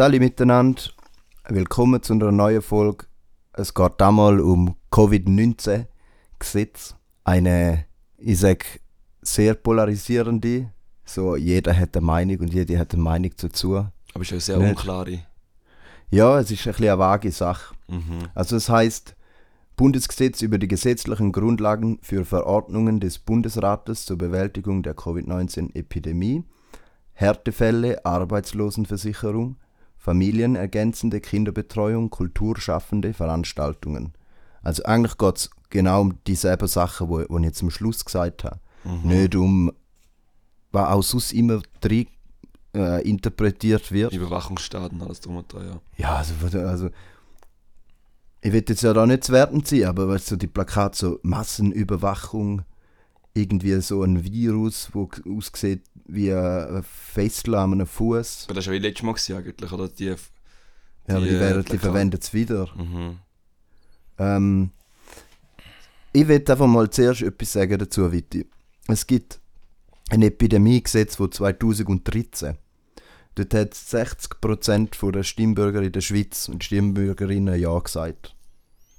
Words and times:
Salut 0.00 0.20
miteinander, 0.20 0.80
willkommen 1.48 2.02
zu 2.02 2.14
einer 2.14 2.32
neuen 2.32 2.62
Folge. 2.62 3.04
Es 3.52 3.74
geht 3.74 4.00
einmal 4.00 4.40
um 4.40 4.74
Covid-19-Gesetz. 4.90 6.94
Eine, 7.22 7.84
ich 8.16 8.38
sage, 8.38 8.64
sehr 9.20 9.52
polarisierende. 9.52 10.72
So, 11.04 11.36
jeder 11.36 11.78
hat 11.78 11.94
eine 11.94 12.06
Meinung 12.06 12.38
und 12.38 12.54
jede 12.54 12.78
hat 12.78 12.94
eine 12.94 13.02
Meinung 13.02 13.32
dazu. 13.36 13.76
Aber 13.76 13.92
es 14.22 14.22
ist 14.22 14.32
eine 14.32 14.40
sehr 14.40 14.56
Nicht. 14.56 14.70
unklare. 14.70 15.18
Ja, 16.10 16.38
es 16.38 16.50
ist 16.50 16.66
ein 16.66 16.72
bisschen 16.72 16.88
eine 16.88 16.98
vage 16.98 17.30
Sache. 17.30 17.74
Mhm. 17.88 18.30
Also 18.34 18.56
es 18.56 18.70
heißt 18.70 19.14
Bundesgesetz 19.76 20.40
über 20.40 20.56
die 20.56 20.68
gesetzlichen 20.68 21.30
Grundlagen 21.30 21.98
für 22.00 22.24
Verordnungen 22.24 23.00
des 23.00 23.18
Bundesrates 23.18 24.06
zur 24.06 24.16
Bewältigung 24.16 24.82
der 24.82 24.94
Covid-19-Epidemie, 24.94 26.44
Härtefälle, 27.12 28.02
Arbeitslosenversicherung, 28.06 29.56
familienergänzende 30.00 31.20
Kinderbetreuung, 31.20 32.08
kulturschaffende 32.10 33.12
Veranstaltungen. 33.12 34.14
Also 34.62 34.82
eigentlich 34.84 35.18
geht 35.18 35.36
es 35.36 35.50
genau 35.68 36.00
um 36.00 36.24
dieselben 36.26 36.66
Sachen, 36.66 37.08
wo, 37.08 37.22
wo 37.28 37.38
ich 37.38 37.44
jetzt 37.44 37.62
am 37.62 37.70
Schluss 37.70 38.04
gesagt 38.04 38.44
habe. 38.44 38.58
Nicht 39.04 39.36
um, 39.36 39.70
was 40.72 40.88
auch 40.88 41.02
sonst 41.02 41.32
immer 41.32 41.60
drin 41.80 42.06
äh, 42.74 43.06
interpretiert 43.06 43.92
wird. 43.92 44.12
Überwachungsstaaten, 44.14 45.02
alles 45.02 45.20
drum 45.20 45.36
und 45.36 45.52
dran, 45.52 45.66
ja. 45.66 45.80
Ja, 45.98 46.16
also, 46.16 46.58
also 46.58 46.88
ich 48.40 48.52
will 48.52 48.64
jetzt 48.66 48.82
ja 48.82 48.94
da 48.94 49.04
nicht 49.04 49.24
zu 49.24 49.32
werten 49.32 49.64
ziehen, 49.64 49.86
aber 49.86 50.08
weißt 50.08 50.30
du, 50.30 50.36
die 50.36 50.46
Plakate 50.46 50.96
so 50.96 51.18
Massenüberwachung, 51.22 52.62
irgendwie 53.34 53.78
so 53.80 54.02
ein 54.02 54.24
Virus, 54.24 54.88
wo 54.92 55.10
aussieht 55.36 55.82
wie 56.14 56.32
ein 56.32 56.82
Festel 56.82 57.54
an 57.54 57.72
einem 57.72 57.86
Fuß. 57.86 58.44
Aber 58.46 58.54
das 58.54 58.66
war 58.66 58.74
ja 58.74 58.80
wie 58.80 58.86
letztes 58.86 59.02
Mal 59.04 59.12
gewesen, 59.12 59.36
eigentlich, 59.36 59.72
oder? 59.72 59.88
Die, 59.88 60.04
Ja, 60.06 60.16
aber 61.08 61.20
die, 61.20 61.28
Die, 61.28 61.34
äh, 61.36 61.40
werden, 61.40 61.64
die 61.64 61.78
verwenden 61.78 62.18
es 62.20 62.34
wieder. 62.34 62.68
mhm. 62.76 63.18
Ähm, 64.18 64.70
ich 66.12 66.26
will 66.26 66.44
einfach 66.46 66.66
mal 66.66 66.90
zuerst 66.90 67.22
etwas 67.22 67.52
sagen 67.52 67.78
dazu, 67.78 68.10
Witti. 68.12 68.46
Es 68.88 69.06
gibt 69.06 69.40
ein 70.10 70.22
Epidemiegesetz 70.22 71.16
von 71.16 71.30
2013. 71.30 72.58
Dort 73.36 73.54
hat 73.54 73.74
60% 73.74 75.12
der 75.12 75.22
Stimmbürger 75.22 75.82
in 75.82 75.92
der 75.92 76.00
Schweiz 76.00 76.48
und 76.48 76.64
Stimmbürgerinnen 76.64 77.58
Ja 77.58 77.78
gesagt, 77.78 78.34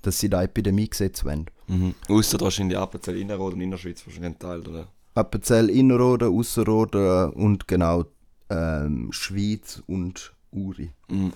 dass 0.02 0.20
sie 0.20 0.30
das 0.30 0.46
Epidemiegesetz 0.46 1.26
wollen. 1.26 1.48
Mhm. 1.68 1.96
Ausser 2.08 2.40
wahrscheinlich 2.40 2.78
Innerrhoden 3.08 3.60
und 3.60 3.62
Innerschweiz 3.62 4.06
wahrscheinlich 4.06 4.32
ein 4.32 4.40
Teil, 4.40 4.62
oder? 4.62 4.88
Appenzell 5.22 5.70
Innerrhoden, 5.70 6.38
Ausserrhoden 6.38 7.32
und 7.32 7.68
genau 7.68 8.06
ähm, 8.50 9.10
Schweiz 9.12 9.82
und 9.88 10.34
Uri. 10.52 10.92
Mhm. 11.10 11.32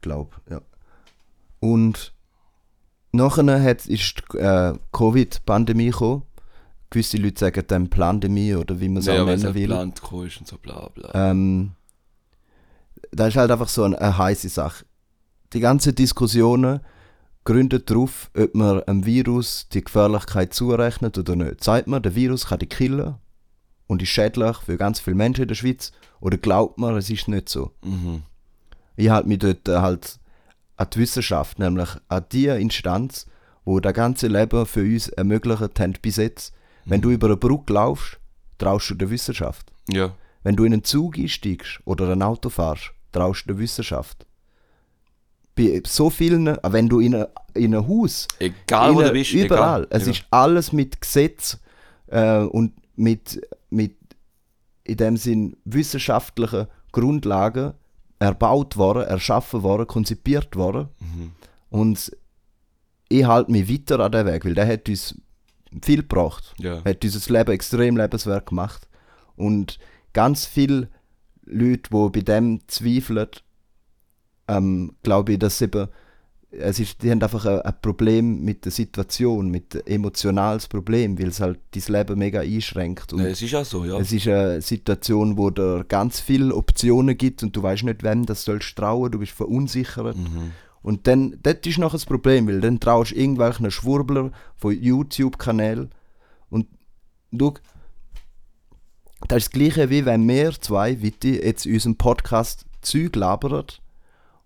glaube 0.00 0.32
ja. 0.50 0.60
Und 1.60 2.12
nachher 3.12 3.62
hat, 3.62 3.86
ist 3.86 4.22
die 4.32 4.38
äh, 4.38 4.74
Covid-Pandemie 4.92 5.90
gekommen. 5.90 6.22
Gewisse 6.90 7.16
Leute 7.16 7.38
sagen 7.40 7.64
dann 7.68 7.88
Plandemie 7.88 8.54
oder 8.54 8.80
wie 8.80 8.88
man 8.88 8.98
es 8.98 9.06
Ja, 9.06 9.22
auch 9.22 9.26
nennen 9.26 9.54
will. 9.54 9.68
gekommen 9.68 10.26
ist 10.26 10.40
und 10.40 10.48
so 10.48 10.58
bla 10.58 10.88
bla. 10.88 11.10
Ähm, 11.14 11.72
das 13.12 13.28
ist 13.28 13.36
halt 13.36 13.50
einfach 13.50 13.68
so 13.68 13.84
eine, 13.84 13.98
eine 14.00 14.18
heiße 14.18 14.48
Sache. 14.48 14.84
Die 15.52 15.60
ganzen 15.60 15.94
Diskussionen 15.94 16.80
gründen 17.44 17.84
darauf, 17.84 18.30
ob 18.36 18.54
man 18.54 18.82
einem 18.84 19.04
Virus 19.06 19.68
die 19.72 19.82
Gefährlichkeit 19.82 20.54
zurechnet 20.54 21.18
oder 21.18 21.36
nicht. 21.36 21.64
Sagt 21.64 21.86
man, 21.86 22.02
der 22.02 22.14
Virus 22.14 22.46
kann 22.46 22.58
die 22.58 22.66
killen 22.66 23.16
und 23.86 24.02
ist 24.02 24.10
schädlich 24.10 24.56
für 24.58 24.76
ganz 24.76 25.00
viele 25.00 25.16
Menschen 25.16 25.42
in 25.42 25.48
der 25.48 25.54
Schweiz 25.54 25.92
oder 26.20 26.38
glaubt 26.38 26.78
man, 26.78 26.96
es 26.96 27.10
ist 27.10 27.28
nicht 27.28 27.48
so? 27.48 27.72
Mhm. 27.82 28.22
ich 28.96 29.10
halte 29.10 29.28
mich 29.28 29.38
dort 29.38 29.68
äh, 29.68 29.78
halt 29.78 30.18
an 30.76 30.88
die 30.92 31.00
Wissenschaft, 31.00 31.58
nämlich 31.58 31.88
an 32.08 32.24
die 32.32 32.46
Instanz, 32.46 33.26
wo 33.64 33.80
das 33.80 33.94
ganze 33.94 34.28
Leben 34.28 34.66
für 34.66 34.82
uns 34.82 35.08
ermöglicht 35.08 35.60
hat 35.60 36.02
bis 36.02 36.16
jetzt. 36.16 36.52
Wenn 36.84 37.00
du 37.00 37.10
über 37.10 37.28
eine 37.28 37.36
Brücke 37.36 37.72
laufst, 37.72 38.18
traust 38.58 38.90
du 38.90 38.94
der 38.94 39.10
Wissenschaft. 39.10 39.72
Ja. 39.88 40.14
Wenn 40.42 40.56
du 40.56 40.64
in 40.64 40.72
einen 40.72 40.84
Zug 40.84 41.16
einsteigst 41.16 41.80
oder 41.84 42.08
ein 42.08 42.22
Auto 42.22 42.48
fährst, 42.48 42.92
traust 43.12 43.44
du 43.44 43.48
der 43.48 43.58
Wissenschaft. 43.58 44.26
Bei 45.54 45.82
so 45.86 46.08
vielen, 46.08 46.56
wenn 46.62 46.88
du 46.88 47.00
in, 47.00 47.26
in 47.54 47.74
ein 47.74 47.86
Haus, 47.86 48.26
Egal, 48.38 48.94
wo 48.94 49.02
du 49.02 49.12
bist. 49.12 49.32
überall, 49.32 49.84
Egal. 49.84 50.00
es 50.00 50.06
ist 50.06 50.24
alles 50.30 50.72
mit 50.72 51.00
Gesetz 51.00 51.58
äh, 52.06 52.38
und 52.38 52.72
mit, 52.96 53.40
mit 53.70 53.96
in 54.84 54.96
dem 54.96 55.16
Sinn 55.16 55.56
wissenschaftlichen 55.64 56.66
Grundlagen 56.92 57.74
erbaut 58.18 58.76
worden, 58.76 59.02
erschaffen 59.04 59.62
worden, 59.62 59.86
konzipiert 59.86 60.56
worden. 60.56 60.88
Mhm. 61.00 61.32
Und 61.70 62.16
ich 63.08 63.24
halte 63.24 63.50
mich 63.50 63.68
weiter 63.68 64.00
an 64.00 64.12
den 64.12 64.26
Weg, 64.26 64.44
weil 64.44 64.54
der 64.54 64.66
hat 64.66 64.88
uns 64.88 65.14
viel 65.82 66.02
gebracht. 66.02 66.54
Ja. 66.58 66.82
Hat 66.84 67.04
unser 67.04 67.32
Leben 67.32 67.52
extrem 67.52 67.96
lebenswert 67.96 68.46
gemacht. 68.46 68.88
Und 69.36 69.78
ganz 70.12 70.46
viele 70.46 70.88
Leute, 71.44 71.90
die 71.90 72.08
bei 72.10 72.20
dem 72.20 72.60
zweifeln, 72.68 73.28
ähm, 74.56 74.92
glaube 75.02 75.32
ich, 75.32 75.38
dass 75.38 75.60
eben, 75.60 75.88
es 76.50 76.78
ist, 76.78 77.02
die 77.02 77.10
haben 77.10 77.22
einfach 77.22 77.46
ein, 77.46 77.60
ein 77.60 77.74
Problem 77.80 78.44
mit 78.44 78.64
der 78.64 78.72
Situation, 78.72 79.50
mit 79.50 79.86
emotionales 79.88 80.68
Problem, 80.68 81.18
weil 81.18 81.28
es 81.28 81.40
halt 81.40 81.60
dein 81.70 81.82
Leben 81.94 82.18
mega 82.18 82.40
einschränkt. 82.40 83.12
Und 83.12 83.20
ja. 83.20 83.26
Es 83.28 83.40
ist 83.40 83.54
auch 83.54 83.64
so, 83.64 83.84
ja. 83.84 83.98
es 83.98 84.12
ist 84.12 84.28
eine 84.28 84.60
Situation, 84.60 85.38
wo 85.38 85.50
dir 85.50 85.84
ganz 85.88 86.20
viele 86.20 86.54
Optionen 86.54 87.16
gibt 87.16 87.42
und 87.42 87.56
du 87.56 87.62
weißt 87.62 87.84
nicht, 87.84 88.02
wem 88.02 88.26
das 88.26 88.44
sollst 88.44 88.76
trauen, 88.76 89.10
du 89.10 89.18
bist 89.18 89.32
verunsichert. 89.32 90.16
Mhm. 90.16 90.52
Und 90.82 91.06
dann, 91.06 91.38
das 91.42 91.58
ist 91.64 91.78
noch 91.78 91.92
das 91.92 92.04
Problem, 92.04 92.48
weil 92.48 92.60
dann 92.60 92.80
traust 92.80 93.12
du 93.12 93.16
irgendwelchen 93.16 93.70
Schwurbler 93.70 94.32
von 94.56 94.76
YouTube-Kanälen 94.76 95.90
und 96.50 96.66
du, 97.30 97.54
das 99.28 99.38
ist 99.38 99.46
das 99.46 99.50
Gleiche, 99.50 99.90
wie 99.90 100.04
wenn 100.04 100.28
wir 100.28 100.52
zwei, 100.60 101.00
Witti, 101.00 101.36
jetzt 101.36 101.66
in 101.66 101.74
unserem 101.74 101.96
Podcast 101.96 102.66
Zeug 102.82 103.14
labern 103.14 103.64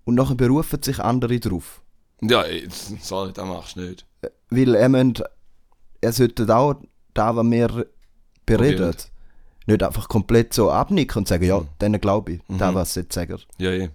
und 0.06 0.14
nachher 0.14 0.34
berufen 0.36 0.82
sich 0.82 0.98
andere 1.00 1.38
drauf. 1.38 1.82
Ja, 2.22 2.42
sorry, 3.02 3.32
das 3.34 3.44
machst 3.46 3.76
du 3.76 3.80
nicht. 3.82 4.06
Weil 4.48 4.74
er, 4.74 4.88
müsst, 4.88 5.22
er 6.00 6.12
sollte 6.12 6.56
auch 6.56 6.76
da, 7.12 7.36
was 7.36 7.44
wir 7.44 7.68
bereden, 8.46 8.78
Bereden. 8.78 8.96
nicht 9.66 9.82
einfach 9.82 10.08
komplett 10.08 10.54
so 10.54 10.70
abnicken 10.70 11.18
und 11.20 11.28
sagen, 11.28 11.44
ja, 11.44 11.60
Mhm. 11.60 11.68
denen 11.80 12.00
glaube 12.00 12.32
ich, 12.32 12.40
da 12.48 12.70
Mhm. 12.70 12.74
was 12.76 12.94
sie 12.94 13.00
jetzt 13.00 13.14
sagen. 13.14 13.38
Ja, 13.58 13.70
ja. 13.72 13.88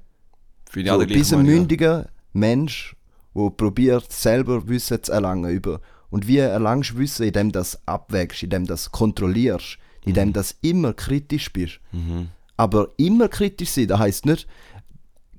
Finde 0.70 0.92
ich 0.92 0.94
So, 1.00 1.06
bis 1.20 1.34
ein 1.34 1.40
Meinung, 1.40 1.52
ja. 1.54 1.60
mündiger 1.60 2.10
Mensch, 2.34 2.96
der 3.34 3.50
probiert, 3.50 4.12
selber 4.12 4.68
Wissen 4.68 5.02
zu 5.02 5.12
erlangen 5.12 5.50
über. 5.52 5.82
Und 6.10 6.28
wie 6.28 6.38
erlangst 6.38 6.92
du 6.92 6.98
Wissen, 6.98 7.26
indem 7.28 7.52
du 7.52 7.60
das 7.60 7.80
abwägst, 7.88 8.44
indem 8.44 8.64
du 8.66 8.74
das 8.74 8.92
kontrollierst, 8.92 9.78
indem 10.06 10.30
du 10.34 10.40
das 10.40 10.58
immer 10.62 10.94
kritisch 10.94 11.52
bist. 11.54 11.80
Mhm. 11.94 12.28
Aber 12.58 12.90
immer 12.98 13.28
kritisch 13.30 13.70
sein, 13.70 13.88
das 13.88 14.00
heisst 14.00 14.26
nicht 14.26 14.46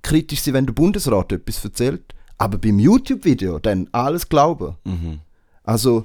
kritisch 0.03 0.41
sein, 0.43 0.55
wenn 0.55 0.67
der 0.67 0.73
Bundesrat 0.73 1.33
etwas 1.33 1.65
erzählt, 1.65 2.03
aber 2.39 2.59
beim 2.59 2.79
YouTube-Video 2.79 3.59
dann 3.59 3.89
alles 3.93 4.29
glauben. 4.29 4.77
Mhm. 4.85 5.21
Also, 5.65 6.05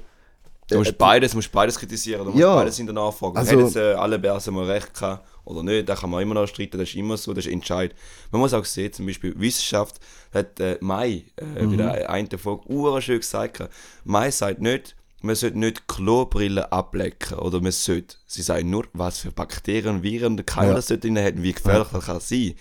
Du 0.70 0.78
musst 0.80 0.92
äh, 0.92 0.96
beides, 0.98 1.34
musst 1.34 1.50
beides 1.52 1.80
kritisieren, 1.80 2.26
du 2.26 2.32
musst 2.32 2.42
Ja. 2.42 2.56
beides 2.56 2.78
in 2.78 2.86
der 2.88 2.94
Nachfrage. 2.96 3.38
Also- 3.38 3.52
Hätten 3.52 3.78
äh, 3.78 3.94
alle 3.94 4.20
Bärsen 4.20 4.54
mal 4.54 4.66
recht 4.70 4.94
gehabt 4.94 5.26
oder 5.46 5.64
nicht, 5.64 5.88
da 5.88 5.96
kann 5.96 6.10
man 6.10 6.22
immer 6.22 6.34
noch 6.36 6.46
streiten, 6.46 6.78
das 6.78 6.90
ist 6.90 6.96
immer 6.96 7.16
so, 7.16 7.34
das 7.34 7.46
ist 7.46 7.52
Entscheid. 7.54 7.96
Man 8.32 8.42
muss 8.42 8.54
auch 8.54 8.66
sehen, 8.66 8.92
zum 8.92 9.06
Beispiel 9.06 9.34
Wissenschaft 9.40 9.96
hat 10.34 10.60
äh, 10.60 10.78
Mai, 10.82 11.24
äh, 11.38 11.64
Mhm. 11.64 11.72
wieder 11.72 12.10
eine 12.10 12.38
Folge, 12.38 13.02
schön 13.02 13.20
gesagt. 13.20 13.64
Mai 14.04 14.30
sagt 14.30 14.60
nicht, 14.62 14.98
man 15.22 15.36
sollte 15.36 15.58
nicht 15.58 15.88
Klobrillen 15.88 16.66
ablecken 16.66 17.40
oder 17.40 17.62
man 17.62 17.72
sollte, 17.72 18.18
sie 18.28 18.42
sagen 18.42 18.70
nur, 18.70 18.86
was 18.92 19.20
für 19.20 19.32
Bakterien 19.32 20.04
Viren 20.04 20.36
der 20.36 20.46
Keim 20.46 20.68
Ja. 20.68 20.74
das 20.76 20.88
dort 20.88 21.04
drin 21.06 21.18
hat 21.18 21.42
wie 21.42 21.54
gefährlich 21.54 21.88
das 21.94 22.06
kann 22.08 22.20
sein. 22.20 22.56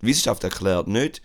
Wissenschaft 0.00 0.44
erklärt 0.44 0.88
nicht, 0.88 1.22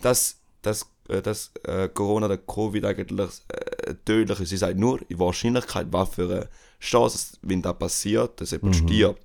dass, 0.00 0.38
dass, 0.62 0.86
äh, 1.08 1.22
dass 1.22 1.50
äh, 1.64 1.88
Corona 1.88 2.26
oder 2.26 2.38
Covid 2.38 2.84
eigentlich 2.84 3.30
äh, 3.48 3.94
tödlich 4.04 4.40
ist. 4.40 4.48
Sie 4.50 4.56
sagt 4.56 4.78
nur, 4.78 4.98
die 5.08 5.18
Wahrscheinlichkeit, 5.18 5.88
was 5.90 6.10
für 6.10 6.24
eine 6.30 6.48
Chance, 6.80 7.36
wenn 7.42 7.62
das 7.62 7.78
passiert, 7.78 8.40
dass 8.40 8.50
jemand 8.52 8.76
stirbt. 8.76 9.22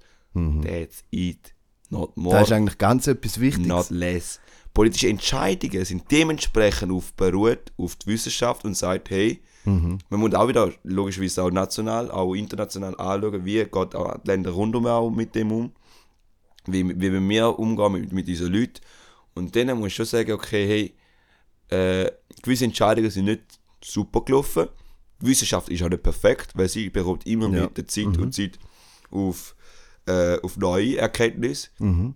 That's 0.63 1.03
it. 1.11 1.53
Not 1.89 2.15
more, 2.15 2.35
Mhm. 2.35 2.39
das 2.39 2.47
ist 2.49 2.53
eigentlich 2.53 2.77
ganz 2.77 3.07
etwas 3.07 3.39
Wichtiges. 3.39 3.67
not 3.67 3.89
less. 3.89 4.39
Politische 4.73 5.09
Entscheidungen 5.09 5.83
sind 5.83 6.09
dementsprechend 6.09 6.89
auf, 6.93 7.11
beruht 7.13 7.73
auf 7.77 7.97
die 7.97 8.07
Wissenschaft 8.07 8.63
und 8.63 8.75
sagt, 8.77 9.09
hey, 9.09 9.41
Mhm. 9.65 9.97
man 10.09 10.19
muss 10.21 10.33
auch 10.33 10.47
wieder 10.47 10.71
logischerweise 10.83 11.43
auch 11.43 11.51
national, 11.51 12.09
auch 12.09 12.33
international 12.33 12.95
anschauen, 12.95 13.43
wie 13.45 13.55
geht 13.65 13.75
auch 13.95 14.17
die 14.19 14.27
Länder 14.27 14.51
rundum 14.51 14.85
auch 14.87 15.09
mit 15.11 15.35
dem 15.35 15.51
um, 15.51 15.71
wie, 16.67 16.87
wie 16.99 17.29
wir 17.29 17.59
umgehen 17.59 17.91
mit, 17.93 18.11
mit 18.13 18.27
diesen 18.27 18.51
Leuten. 18.53 18.81
Und 19.33 19.55
dann 19.55 19.77
muss 19.77 19.87
ich 19.87 19.95
schon 19.95 20.05
sagen, 20.05 20.31
okay, 20.33 20.67
hey, 20.67 20.95
äh, 22.05 22.11
gewisse 22.43 22.65
Entscheidungen 22.65 23.09
sind 23.09 23.25
nicht 23.25 23.41
super 23.83 24.21
gelaufen. 24.21 24.67
Die 25.21 25.27
Wissenschaft 25.27 25.69
ist 25.69 25.81
auch 25.83 25.89
nicht 25.89 26.03
perfekt, 26.03 26.51
weil 26.55 26.67
sie 26.67 26.89
bekommt 26.89 27.25
immer 27.25 27.49
Ja. 27.49 27.63
mit 27.63 27.77
der 27.77 27.87
Zeit 27.87 28.17
und 28.17 28.33
Zeit 28.33 28.59
auf, 29.11 29.55
äh, 30.07 30.37
auf 30.41 30.57
neue 30.57 30.97
Erkenntnisse. 30.97 31.69
Mhm. 31.79 32.15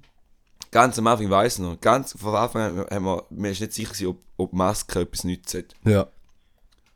ganz 0.71 0.99
am 0.99 1.07
Anfang, 1.07 1.29
weiss 1.29 1.57
noch, 1.59 1.79
ganz 1.79 2.17
von 2.19 2.35
Anfang 2.35 2.79
an 2.79 2.85
haben 2.89 3.05
wir, 3.29 3.49
ist 3.51 3.61
nicht 3.61 3.71
sicher 3.73 3.93
gewesen, 3.93 4.07
ob, 4.07 4.19
ob 4.37 4.51
Masken 4.53 5.03
etwas 5.03 5.23
nützen. 5.23 5.63
Ja. 5.85 6.07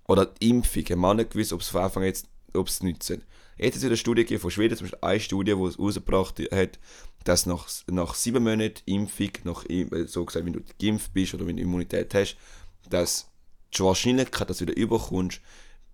Oder 0.07 0.25
die 0.25 0.49
Impfung, 0.49 0.83
haben 0.83 0.99
wir 0.99 1.07
auch 1.07 1.13
nicht 1.13 1.29
gewusst, 1.31 1.53
ob 1.53 1.61
es 1.61 1.69
von 1.69 1.81
Anfang 1.83 2.03
an 2.03 2.07
jetzt, 2.07 2.27
ob 2.53 2.67
es 2.67 2.83
nützen. 2.83 3.21
Jetzt 3.59 3.73
hat 3.73 3.77
es 3.77 3.81
wieder 3.81 3.89
eine 3.89 3.97
Studie 3.97 4.23
gegeben 4.23 4.41
von 4.41 4.51
Schweden, 4.51 4.77
zum 4.77 4.85
Beispiel 4.85 4.99
eine 5.01 5.19
Studie, 5.19 5.55
die 5.55 5.63
es 5.63 5.79
rausgebracht 5.79 6.39
hat, 6.51 6.79
dass 7.23 7.45
nach, 7.45 7.67
nach 7.87 8.15
sieben 8.15 8.43
Monaten 8.43 8.81
Impfung, 8.85 9.31
nach, 9.43 9.65
äh, 9.69 10.05
so 10.07 10.25
gesagt, 10.25 10.45
wenn 10.45 10.53
du 10.53 10.61
geimpft 10.81 11.13
bist 11.13 11.33
oder 11.33 11.45
wenn 11.45 11.57
du 11.57 11.63
Immunität 11.63 12.13
hast, 12.13 12.37
dass 12.89 13.29
die 13.75 13.83
Wahrscheinlichkeit, 13.83 14.49
dass 14.49 14.57
du 14.57 14.67
wieder 14.67 14.77
überkommst, 14.77 15.41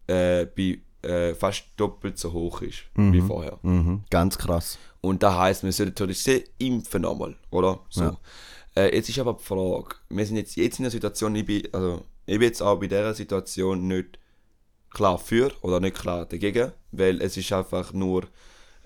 äh, 0.07 0.45
bei 0.45 0.79
äh, 1.01 1.35
fast 1.35 1.65
doppelt 1.77 2.17
so 2.17 2.33
hoch 2.33 2.61
ist 2.61 2.85
wie 2.95 3.21
vorher. 3.21 3.59
Mhm. 3.61 4.03
Ganz 4.09 4.37
krass. 4.37 4.79
Und 5.01 5.21
das 5.21 5.35
heisst, 5.35 5.63
wir 5.63 5.71
sollten 5.71 5.91
natürlich 5.91 6.23
sehr 6.23 6.41
impfen 6.57 7.03
nochmal, 7.03 7.35
oder? 7.51 7.79
So. 7.89 8.01
Ja. 8.01 8.17
Äh, 8.75 8.95
jetzt 8.95 9.09
ist 9.09 9.19
aber 9.19 9.33
die 9.33 9.43
Frage, 9.43 9.95
wir 10.09 10.25
sind 10.25 10.37
jetzt, 10.37 10.55
jetzt 10.55 10.79
in 10.79 10.83
der 10.83 10.91
Situation, 10.91 11.35
ich 11.35 11.45
bin, 11.45 11.67
also, 11.71 12.03
ich 12.25 12.39
bin 12.39 12.47
jetzt 12.47 12.61
auch 12.61 12.79
bei 12.79 12.87
dieser 12.87 13.13
Situation 13.13 13.87
nicht 13.87 14.19
klar 14.89 15.19
für 15.19 15.51
oder 15.61 15.79
nicht 15.79 15.95
klar 15.95 16.25
dagegen, 16.25 16.71
weil 16.97 17.21
es 17.21 17.37
ist 17.37 17.51
einfach 17.53 17.93
nur, 17.93 18.27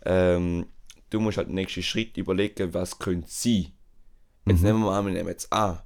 ähm, 0.05 0.65
du 1.09 1.19
musst 1.19 1.37
halt 1.37 1.47
den 1.47 1.55
nächsten 1.55 1.83
Schritt 1.83 2.17
überlegen, 2.17 2.73
was 2.73 2.99
könnte 2.99 3.27
sein. 3.29 3.67
Jetzt 4.45 4.61
nehmen 4.63 4.79
wir 4.79 4.87
mal, 4.91 5.05
wir 5.05 5.11
nehmen 5.13 5.29
jetzt 5.29 5.51
an. 5.51 5.79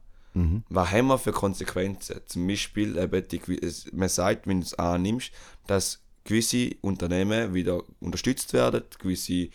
Was 0.69 0.91
haben 0.91 1.07
wir 1.07 1.17
für 1.19 1.31
Konsequenzen? 1.31 2.19
Zum 2.25 2.47
Beispiel, 2.47 2.97
eben 2.97 3.27
die, 3.27 3.39
gewi- 3.39 3.63
es- 3.63 3.91
man 3.93 4.09
sagt, 4.09 4.47
wenn 4.47 4.61
du 4.61 4.65
es 4.65 4.73
annimmst, 4.73 5.31
dass 5.67 6.01
gewisse 6.23 6.71
Unternehmen 6.81 7.53
wieder 7.53 7.83
unterstützt 7.99 8.53
werden, 8.53 8.81
gewisse 8.97 9.49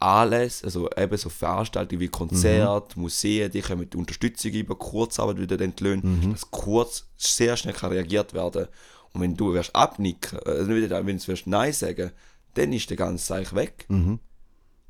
Anlässe, 0.00 0.64
also 0.64 0.88
eben 0.96 1.16
so 1.16 1.28
Veranstaltungen 1.28 2.00
wie 2.00 2.08
Konzerte, 2.08 2.98
Museen, 2.98 3.50
die 3.50 3.60
können 3.60 3.80
mit 3.80 3.94
Unterstützung 3.96 4.52
über 4.52 4.76
Kurzarbeit 4.76 5.38
wieder 5.40 5.60
entlöhnen, 5.60 6.30
dass 6.32 6.50
kurz 6.50 7.08
sehr 7.16 7.56
schnell 7.56 7.74
kann 7.74 7.92
reagiert 7.92 8.32
werden. 8.32 8.68
Und 9.12 9.20
wenn 9.22 9.36
du 9.36 9.52
wirst 9.54 9.74
abnicken, 9.74 10.38
also 10.44 10.70
nicht 10.70 10.84
wieder, 10.84 11.04
wenn 11.06 11.18
du 11.18 11.26
wirst 11.28 11.46
Nein 11.46 11.72
sagen, 11.72 12.10
dann 12.54 12.72
ist 12.72 12.88
der 12.90 12.96
ganze 12.96 13.24
Seich 13.24 13.54
weg. 13.54 13.86
Dann 13.88 14.20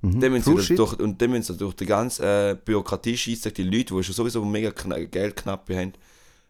müssen 0.02 0.44
True 0.44 0.60
sie 0.60 0.66
shit. 0.68 0.78
durch, 0.78 0.98
und 1.00 1.20
dann 1.20 1.30
müssen 1.30 1.52
sie 1.54 1.58
durch 1.58 1.74
die 1.74 1.86
ganze 1.86 2.50
äh, 2.50 2.54
Bürokratie 2.64 3.16
schießen, 3.16 3.52
die 3.54 3.64
Leute, 3.64 3.94
die 3.96 4.02
schon 4.04 4.14
sowieso 4.14 4.44
mega 4.44 4.70
kna 4.70 5.04
Geldknappe 5.04 5.76
haben, 5.76 5.92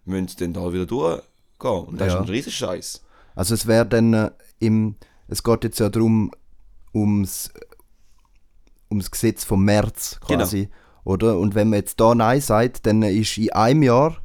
müssen 0.05 0.37
dann 0.39 0.53
da 0.53 0.73
wieder 0.73 0.85
durchgehen. 0.87 1.25
Und 1.87 1.99
das 2.01 2.09
Ja. 2.09 2.15
ist 2.21 2.27
ein 2.27 2.29
riesen 2.29 2.53
Scheiß. 2.53 3.03
Also 3.35 3.55
es 3.55 3.67
wäre 3.67 3.87
dann 3.87 4.13
äh, 4.13 4.31
im, 4.59 4.97
es 5.29 5.43
geht 5.43 5.65
jetzt 5.65 5.79
ja 5.81 5.89
darum, 5.89 6.31
ums, 6.95 7.51
ums 8.91 9.11
Gesetz 9.11 9.45
vom 9.45 9.65
März 9.65 10.19
quasi, 10.21 10.69
oder? 11.05 11.39
Und 11.39 11.55
wenn 11.55 11.71
man 11.71 11.79
jetzt 11.79 12.01
da 12.01 12.15
Nein 12.15 12.41
sagt, 12.41 12.85
dann 12.87 13.03
ist 13.03 13.39
in 13.39 13.51
einem 13.53 13.83
Jahr 13.83 14.17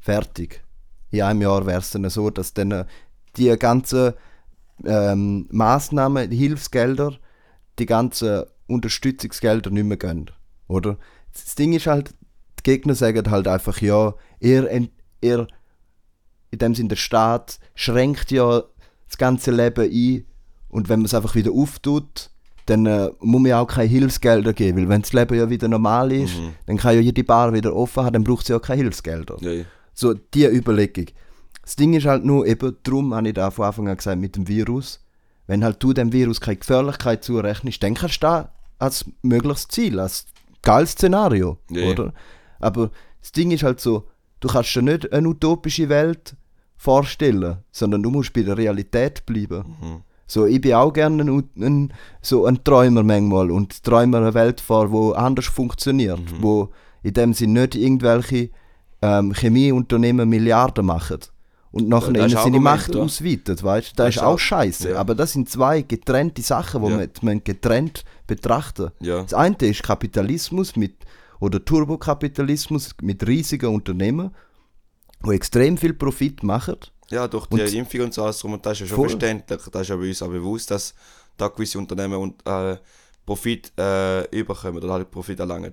fertig. 0.00 0.64
In 1.10 1.22
einem 1.22 1.42
Jahr 1.42 1.66
wäre 1.66 1.80
es 1.80 1.90
dann 1.90 2.08
so, 2.10 2.30
dass 2.30 2.54
dann 2.54 2.70
äh, 2.70 2.84
die 3.36 3.54
ganzen 3.58 4.14
ähm, 4.84 5.46
Maßnahmen, 5.50 6.30
die 6.30 6.36
Hilfsgelder, 6.36 7.18
die 7.78 7.86
ganzen 7.86 8.44
Unterstützungsgelder 8.66 9.70
nicht 9.70 9.84
mehr 9.84 9.96
gehen, 9.96 10.30
oder? 10.66 10.98
Das 11.32 11.54
Ding 11.54 11.72
ist 11.72 11.86
halt, 11.86 12.14
die 12.58 12.62
Gegner 12.64 12.94
sagen 12.94 13.30
halt 13.30 13.48
einfach, 13.48 13.80
ja, 13.80 14.14
ihr, 14.40 14.88
ihr 15.20 15.48
in 16.50 16.58
dem 16.58 16.74
Sinne 16.74 16.90
der 16.90 16.96
Staat 16.96 17.58
schränkt 17.74 18.30
ja 18.30 18.62
das 19.06 19.18
ganze 19.18 19.50
Leben 19.50 19.90
ein 19.90 20.24
und 20.68 20.88
wenn 20.88 21.00
man 21.00 21.06
es 21.06 21.14
einfach 21.14 21.34
wieder 21.34 21.52
auftut, 21.52 22.30
dann 22.66 22.84
äh, 22.84 23.10
muss 23.20 23.40
man 23.40 23.50
ja 23.50 23.60
auch 23.60 23.66
keine 23.66 23.88
Hilfsgelder 23.88 24.52
geben, 24.52 24.78
weil 24.78 24.88
wenn 24.90 25.02
das 25.02 25.12
Leben 25.14 25.38
ja 25.38 25.48
wieder 25.48 25.68
normal 25.68 26.12
ist, 26.12 26.34
dann 26.66 26.76
kann 26.76 26.94
ja 26.94 27.00
jede 27.00 27.24
Bar 27.24 27.52
wieder 27.54 27.74
offen 27.74 28.04
haben, 28.04 28.12
dann 28.12 28.24
braucht 28.24 28.42
es 28.42 28.48
ja 28.48 28.56
auch 28.56 28.62
keine 28.62 28.82
Hilfsgelder. 28.82 29.36
Ja, 29.40 29.50
ja. 29.50 29.64
So, 29.98 30.14
die 30.14 30.46
Überlegung. 30.46 31.06
Das 31.60 31.74
Ding 31.74 31.92
ist 31.92 32.06
halt 32.06 32.24
nur, 32.24 32.46
eben 32.46 32.76
darum 32.84 33.12
habe 33.14 33.26
ich 33.26 33.34
da 33.34 33.50
von 33.50 33.64
Anfang 33.64 33.88
an 33.88 33.96
gesagt, 33.96 34.20
mit 34.20 34.36
dem 34.36 34.46
Virus, 34.46 35.04
wenn 35.48 35.64
halt 35.64 35.82
du 35.82 35.92
dem 35.92 36.12
Virus 36.12 36.40
keine 36.40 36.58
Gefährlichkeit 36.58 37.24
zurechnest, 37.24 37.82
dann 37.82 37.94
kannst 37.94 38.22
du 38.22 38.26
da 38.28 38.52
als 38.78 39.06
mögliches 39.22 39.66
Ziel, 39.66 39.98
als 39.98 40.26
geiles 40.62 40.92
Szenario, 40.92 41.58
ja. 41.68 41.90
oder? 41.90 42.12
Aber 42.60 42.92
das 43.20 43.32
Ding 43.32 43.50
ist 43.50 43.64
halt 43.64 43.80
so, 43.80 44.06
du 44.38 44.46
kannst 44.46 44.72
dir 44.76 44.82
nicht 44.82 45.12
eine 45.12 45.26
utopische 45.26 45.88
Welt 45.88 46.36
vorstellen, 46.76 47.56
sondern 47.72 48.04
du 48.04 48.10
musst 48.10 48.32
bei 48.32 48.42
der 48.42 48.56
Realität 48.56 49.26
bleiben. 49.26 49.64
Mhm. 49.80 50.02
So, 50.28 50.46
ich 50.46 50.60
bin 50.60 50.74
auch 50.74 50.92
gerne 50.92 51.24
ein, 51.24 51.50
ein, 51.56 51.92
so 52.22 52.46
ein 52.46 52.62
Träumer 52.62 53.02
manchmal 53.02 53.50
und 53.50 53.82
träume 53.82 54.18
eine 54.18 54.34
Welt 54.34 54.60
vor, 54.60 54.92
wo 54.92 55.10
anders 55.10 55.46
funktioniert, 55.46 56.20
Mhm. 56.20 56.40
wo 56.42 56.68
in 57.02 57.14
dem 57.14 57.32
Sinne 57.32 57.62
nicht 57.62 57.74
irgendwelche 57.74 58.50
ähm, 59.02 59.32
Chemieunternehmen 59.34 60.28
Milliarden 60.28 60.84
machen 60.86 61.18
und 61.70 61.88
nachher 61.88 62.08
ihnen 62.08 62.22
ein 62.22 62.28
seine 62.30 62.40
Argument, 62.40 62.64
Macht 62.64 62.94
ja. 62.94 63.00
ausweitet, 63.02 63.62
weißt? 63.62 63.90
Das, 63.90 64.06
Das 64.06 64.16
ist 64.16 64.22
auch 64.22 64.34
auch- 64.34 64.38
scheiße. 64.38 64.90
ja. 64.90 64.96
Aber 64.96 65.14
das 65.14 65.32
sind 65.32 65.48
zwei 65.48 65.82
getrennte 65.82 66.42
Sachen, 66.42 66.82
die 66.84 66.90
Ja. 66.90 66.96
man, 66.96 67.10
man 67.22 67.44
getrennt 67.44 68.04
betrachten. 68.26 68.90
Ja. 69.00 69.22
Das 69.22 69.34
eine 69.34 69.56
ist 69.60 69.82
Kapitalismus 69.82 70.76
mit 70.76 70.94
oder 71.40 71.64
Turbokapitalismus 71.64 72.94
mit 73.02 73.24
riesigen 73.26 73.72
Unternehmen, 73.74 74.34
die 75.24 75.30
extrem 75.34 75.76
viel 75.76 75.94
Profit 75.94 76.42
machen. 76.42 76.76
Ja, 77.10 77.26
durch 77.28 77.46
die 77.46 77.60
Und- 77.60 77.72
Impfung 77.74 78.00
und 78.02 78.14
so 78.14 78.24
alles 78.24 78.38
drum 78.38 78.52
und 78.54 78.66
das 78.66 78.72
ist 78.74 78.80
ja 78.80 78.86
schon 78.88 78.96
Voll. 78.96 79.08
verständlich. 79.10 79.60
Das 79.70 79.82
ist 79.82 79.88
ja 79.88 79.96
bei 79.96 80.08
uns 80.08 80.22
auch 80.22 80.28
bewusst, 80.28 80.70
dass 80.70 80.94
da 81.36 81.48
gewisse 81.48 81.78
Unternehmen 81.78 82.16
und, 82.18 82.46
äh, 82.46 82.76
Profit 83.24 83.72
äh, 83.78 84.24
überkommen 84.36 84.82
oder 84.82 84.94
halt 84.94 85.10
Profit 85.10 85.38
erlangen. 85.38 85.70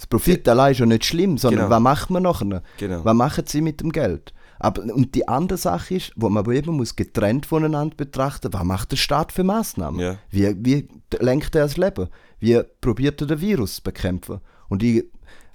Das 0.00 0.06
Profit 0.06 0.48
allein 0.48 0.72
ist 0.72 0.78
ja 0.78 0.86
nicht 0.86 1.04
schlimm, 1.04 1.36
sondern 1.36 1.64
Genau. 1.66 1.70
was 1.76 1.80
macht 1.82 2.08
man 2.10 2.22
nachher? 2.22 2.62
Genau. 2.78 3.04
Was 3.04 3.14
machen 3.14 3.44
sie 3.46 3.60
mit 3.60 3.82
dem 3.82 3.92
Geld? 3.92 4.32
Aber, 4.58 4.82
und 4.82 5.14
die 5.14 5.28
andere 5.28 5.58
Sache 5.58 5.94
ist, 5.96 6.12
wo 6.16 6.30
man 6.30 6.50
eben 6.52 6.74
muss 6.76 6.96
getrennt 6.96 7.44
voneinander 7.44 7.94
betrachten, 7.96 8.50
was 8.52 8.64
macht 8.64 8.92
der 8.92 8.96
Staat 8.96 9.30
für 9.30 9.44
Maßnahmen? 9.44 10.00
Ja. 10.00 10.16
Wie, 10.30 10.56
wie 10.64 10.88
lenkt 11.18 11.54
er 11.54 11.64
das 11.64 11.76
Leben? 11.76 12.08
Wie 12.38 12.62
probiert 12.80 13.20
er 13.20 13.26
den 13.26 13.40
Virus 13.42 13.76
zu 13.76 13.82
bekämpfen? 13.82 14.40
Und 14.70 14.82
ich 14.82 15.04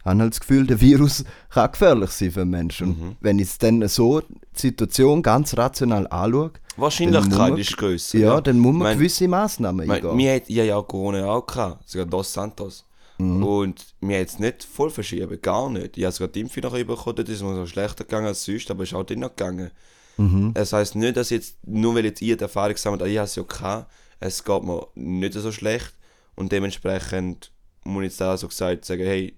habe 0.04 0.20
halt 0.20 0.34
das 0.34 0.40
Gefühl, 0.42 0.68
der 0.68 0.80
Virus 0.80 1.24
kann 1.50 1.72
gefährlich 1.72 2.12
sein 2.12 2.32
für 2.32 2.46
Menschen. 2.46 2.88
Mhm. 2.90 3.16
Wenn 3.22 3.40
ich 3.40 3.48
es 3.48 3.58
dann 3.58 3.88
so 3.88 4.20
die 4.22 4.28
Situation 4.54 5.24
ganz 5.24 5.58
rational 5.58 6.06
anschaue, 6.08 6.52
Dann 6.52 6.62
muss 6.78 6.82
Wahrscheinlichkeit 6.84 7.50
man- 7.50 7.58
ist 7.58 7.78
grösser. 7.78 8.18
ja, 8.20 8.42
dann 8.42 8.60
muss 8.60 8.74
man 8.74 8.84
Mein- 8.84 8.98
gewisse 9.00 9.28
Maßnahmen 9.28 9.88
Mein, 9.88 9.98
eingehen. 10.04 10.18
wir 10.20 10.36
hatten 10.36 10.52
ja 10.54 10.64
ja 10.64 10.76
auch 10.76 10.88
Corona 10.88 11.26
auch 11.26 11.48
gehabt, 11.48 11.90
sogar 11.90 12.06
Dos 12.06 12.32
Santos. 12.32 12.86
Mhm. 13.18 13.44
Und 13.44 13.96
wir 14.02 14.16
haben 14.16 14.22
jetzt 14.22 14.40
nicht 14.40 14.64
voll 14.64 14.90
verschieben, 14.90 15.42
gar 15.42 15.70
nicht. 15.70 15.98
Ich 15.98 16.04
habe 16.04 16.14
sogar 16.14 16.28
die 16.30 16.42
Impfung 16.42 16.64
nachher 16.64 16.84
bekommen, 16.84 17.16
das 17.16 17.30
ist 17.30 17.42
mir 17.42 17.56
so 17.56 17.66
schlechter 17.66 18.04
gegangen 18.04 18.28
als 18.28 18.44
sonst, 18.44 18.70
aber 18.70 18.84
es 18.84 18.90
ist 18.90 18.96
auch 18.96 19.04
dann 19.04 19.20
noch 19.20 19.30
gegangen. 19.30 19.72
Mhm. 20.18 20.54
Das 20.54 20.74
heisst 20.74 20.96
nicht, 20.96 21.18
dass 21.18 21.30
jetzt, 21.30 21.58
nur 21.66 21.96
weil 21.96 22.06
jetzt 22.06 22.22
ihr 22.22 22.38
die 22.38 22.44
Erfahrung 22.44 22.74
gesammelt 22.74 23.02
habt, 23.02 23.12
ich 23.12 23.18
habe 23.18 23.26
es 23.26 23.36
ja 23.36 23.44
gehabt, 23.44 23.92
es 24.20 24.44
geht 24.44 24.64
mir 24.64 24.88
nicht 24.96 25.34
so 25.34 25.52
schlecht 25.52 25.94
und 26.36 26.52
dementsprechend 26.52 27.52
muss 27.84 28.04
ich 28.04 28.10
jetzt 28.10 28.22
da 28.22 28.38
so 28.38 28.48
gesagt 28.48 28.86
sagen, 28.86 29.04
hey, 29.04 29.38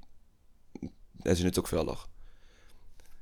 es 1.23 1.39
ist 1.39 1.43
nicht 1.43 1.55
so 1.55 1.61
gefährlich. 1.61 1.97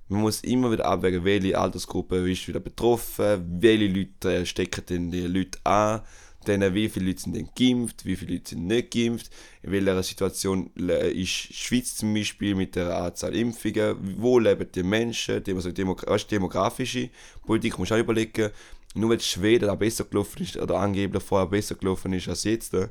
Man 0.08 0.22
muss 0.22 0.42
immer 0.42 0.72
wieder 0.72 0.86
abwägen, 0.86 1.24
welche 1.24 1.58
Altersgruppe 1.58 2.30
ist 2.30 2.48
wieder 2.48 2.60
betroffen, 2.60 3.60
welche 3.60 3.88
Leute 3.88 4.36
äh, 4.36 4.46
stecken 4.46 4.86
denn 4.88 5.12
die 5.12 5.22
Leute 5.22 5.58
an, 5.64 6.02
dann 6.48 6.74
wie 6.74 6.90
viele 6.90 7.08
Leute 7.08 7.22
sind 7.22 7.36
denn 7.36 7.50
geimpft, 7.58 8.06
wie 8.06 8.16
viele 8.16 8.34
Leute 8.34 8.50
sind 8.52 8.68
nicht 8.68 8.92
geimpft, 8.92 9.30
in 9.64 9.72
welcher 9.72 10.04
Situation 10.04 10.70
äh, 10.80 11.12
ist 11.12 11.50
die 11.50 11.54
Schweiz 11.54 11.96
zum 11.96 12.14
Beispiel 12.14 12.56
mit 12.56 12.76
der 12.76 12.98
Anzahl 12.98 13.36
Impfungen, 13.36 13.98
wo 14.18 14.40
leben 14.40 14.68
die 14.74 14.84
Menschen, 14.84 15.44
die, 15.44 15.54
also 15.54 15.72
Demogra 15.72 16.12
weißt, 16.12 16.32
demografische 16.32 17.10
Politik 17.46 17.78
muss 17.78 17.92
auch 17.92 17.98
überlegen, 17.98 18.52
nur 18.96 19.10
weil 19.10 19.20
Schweden 19.20 19.68
da 19.68 19.76
besser 19.76 20.06
gelaufen 20.06 20.44
ist 20.44 20.58
oder 20.58 20.78
angeblich 20.78 21.24
vorher 21.24 21.48
besser 21.48 21.76
gelaufen 21.76 22.14
ist 22.14 22.30
als 22.30 22.44
jetzt, 22.44 22.74
äh, 22.74 22.88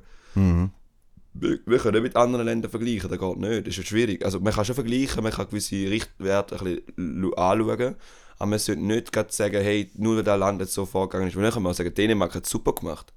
wir, 1.35 1.59
wir 1.67 1.79
können 1.79 1.95
nicht 1.95 2.15
mit 2.15 2.17
anderen 2.17 2.47
Ländern 2.47 2.71
vergleichen, 2.71 3.11
das 3.11 3.19
geht 3.19 3.37
nicht, 3.39 3.67
das 3.67 3.79
ist 3.79 3.89
schwierig. 3.89 4.25
Also 4.25 4.41
man 4.41 4.53
kann 4.53 4.65
schon 4.65 4.75
vergleichen, 4.77 5.23
man 5.23 5.33
kann 5.33 5.49
gewisse 5.49 5.91
Richtwerte 5.91 6.59
ein 6.59 6.65
bisschen 6.65 7.35
anschauen, 7.35 7.97
aber 8.39 8.51
man 8.51 8.59
sollte 8.59 8.83
nicht 8.83 9.13
gerade 9.13 9.33
sagen, 9.33 9.63
hey, 9.63 9.91
nur 9.95 10.17
weil 10.17 10.23
das 10.23 10.39
Land 10.39 10.61
jetzt 10.61 10.75
so 10.75 10.87
vorgegangen 10.87 11.29
ist, 11.29 11.37
weil 11.37 11.43
dann 11.43 11.53
kann 11.53 11.63
man 11.63 11.73
auch 11.73 11.77
sagen, 11.77 11.95
Dänemark 11.95 12.35
hat 12.35 12.45
es 12.45 12.51
super 12.51 12.73
gemacht. 12.73 13.13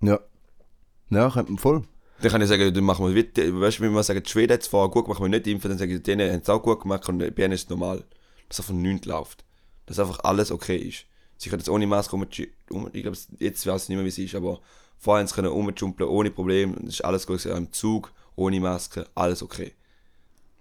Ja. 0.00 0.20
Ja, 1.10 1.30
könnte 1.30 1.52
man 1.52 1.58
voll. 1.58 1.82
Dann 2.20 2.30
kann 2.32 2.40
ich 2.42 2.48
sagen, 2.48 2.72
dann 2.72 2.84
machen 2.84 3.06
wir 3.06 3.14
weiter. 3.16 3.42
Weißt 3.60 3.78
du, 3.78 3.82
wenn 3.82 3.92
man 3.92 4.02
sagt, 4.02 4.26
die 4.26 4.30
Schweden 4.30 4.54
hat 4.54 4.62
es 4.62 4.66
vorher 4.68 4.90
gut 4.90 5.04
gemacht, 5.04 5.20
wir 5.20 5.28
nicht 5.28 5.46
impfen, 5.46 5.68
dann 5.70 5.78
sage 5.78 5.94
ich, 5.94 6.02
denen 6.02 6.30
haben 6.32 6.40
es 6.40 6.48
auch 6.48 6.62
gut 6.62 6.80
gemacht 6.80 7.08
und 7.08 7.18
bei 7.18 7.26
ihnen 7.44 7.52
ist 7.52 7.64
es 7.64 7.68
normal. 7.68 8.04
Dass 8.48 8.60
einfach 8.60 8.72
nichts 8.74 9.06
läuft. 9.06 9.44
Dass 9.86 9.98
einfach 9.98 10.20
alles 10.24 10.50
okay 10.50 10.76
ist. 10.76 11.04
Sie 11.36 11.50
können 11.50 11.60
jetzt 11.60 11.68
ohne 11.68 11.86
Maske. 11.86 12.16
Um, 12.16 12.26
ich 12.92 13.02
glaube, 13.02 13.16
jetzt 13.38 13.66
weiß 13.66 13.82
ich 13.84 13.88
nicht 13.90 13.96
mehr, 13.96 14.04
wie 14.04 14.08
es 14.08 14.18
ist, 14.18 14.34
aber 14.34 14.60
vorher 14.98 15.20
haben 15.20 15.28
sie 15.28 15.34
können 15.34 15.48
rumjumpen 15.48 16.06
ohne 16.06 16.30
Problem. 16.30 16.74
Es 16.86 16.94
ist 16.94 17.04
alles 17.04 17.26
gut 17.26 17.38
gewesen, 17.42 17.56
im 17.56 17.72
Zug, 17.72 18.12
ohne 18.34 18.58
Maske, 18.60 19.06
alles 19.14 19.42
okay. 19.42 19.72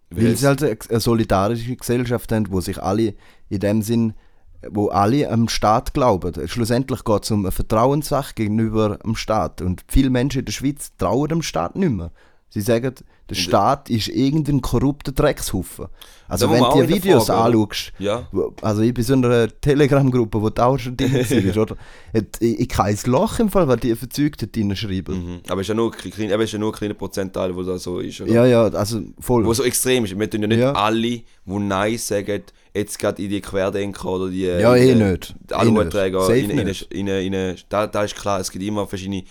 Weil 0.10 0.28
es- 0.28 0.42
sie 0.42 0.48
halt 0.48 0.62
eine 0.62 0.78
eine 0.90 1.00
solidarische 1.00 1.76
Gesellschaft 1.76 2.32
haben, 2.32 2.52
wo 2.52 2.60
sich 2.62 2.82
alle 2.82 3.16
in 3.50 3.60
dem 3.60 3.82
Sinn, 3.82 4.14
wo 4.70 4.88
alle 4.88 5.30
am 5.30 5.48
Staat 5.48 5.94
glauben. 5.94 6.48
Schlussendlich 6.48 7.04
geht 7.04 7.24
es 7.24 7.32
um 7.32 7.42
eine 7.42 7.52
Vertrauenssache 7.52 8.34
gegenüber 8.36 8.98
dem 8.98 9.16
Staat. 9.16 9.62
Und 9.62 9.84
viele 9.88 10.10
Menschen 10.10 10.40
in 10.40 10.46
der 10.46 10.52
Schweiz 10.52 10.92
trauen 10.98 11.30
dem 11.30 11.42
Staat 11.42 11.76
nicht 11.76 11.92
mehr. 11.92 12.12
Sie 12.56 12.62
sagen, 12.62 12.96
der 13.30 13.36
Staat 13.36 13.90
ist 13.90 14.08
irgendein 14.08 14.62
korrupter 14.62 15.12
Dreckshaufen. 15.12 15.88
Also 16.30 16.50
wenn 16.50 16.64
du 16.64 16.74
wieder 16.76 16.88
Videos 16.88 17.26
fragen, 17.28 17.56
oder? 17.56 17.64
anschaust, 17.64 17.92
Ja. 18.00 18.28
also 18.62 18.82
ich 18.82 18.94
bin 18.94 19.04
so 19.04 19.14
in 19.14 19.26
einer 19.26 19.48
Telegram-Gruppe, 19.62 20.42
wo 20.42 20.50
du 20.50 20.64
auch 20.64 20.78
schon 20.80 20.96
drin 20.96 21.12
bist, 21.30 21.58
oder? 21.58 21.76
Hat- 22.14 22.40
Ich, 22.42 22.60
ich 22.62 22.70
kein 22.70 22.98
Loch 23.08 23.38
im 23.40 23.50
Fall, 23.50 23.68
weil 23.68 23.78
die 23.78 23.94
Verzügten 23.94 24.50
drin 24.52 24.74
schreiben. 24.76 25.16
Mhm. 25.34 25.40
Aber 25.50 25.60
es 25.60 25.66
ist 25.66 25.70
ja 25.70 25.76
nur, 25.76 25.92
ein 25.94 26.12
klein- 26.12 26.30
es 26.32 26.44
ist 26.46 26.52
ja 26.54 26.60
nur 26.60 26.72
ein 26.72 26.78
kleiner 26.78 26.94
Prozentteil, 26.94 27.54
wo 27.56 27.62
das 27.64 27.84
so 27.84 28.00
ist. 28.00 28.22
Oder? 28.22 28.32
Ja, 28.32 28.46
ja, 28.46 28.64
also 28.68 29.02
voll. 29.20 29.46
Wo 29.46 29.54
so 29.54 29.64
extrem 29.64 30.06
ist. 30.06 30.18
Wir 30.18 30.30
tun 30.30 30.42
ja 30.44 30.48
nicht 30.48 30.60
Ja. 30.60 30.72
alle, 30.72 31.02
die 31.02 31.24
Nein 31.46 31.98
sagen, 31.98 32.42
jetzt 32.74 32.98
gerade 33.00 33.22
in 33.22 33.30
die 33.30 33.42
Querdenker 33.42 34.06
oder 34.10 34.30
die, 34.30 34.44
Ja, 34.46 34.76
eh 34.76 34.94
die 34.94 35.04
nicht. 35.04 35.36
Eh 35.52 37.00
in, 37.00 37.08
in, 37.08 37.56
da, 37.70 37.86
da 37.88 38.04
ist 38.04 38.16
klar, 38.16 38.40
es 38.40 38.50
gibt 38.52 38.64
immer 38.64 38.88
verschiedene 38.88 39.24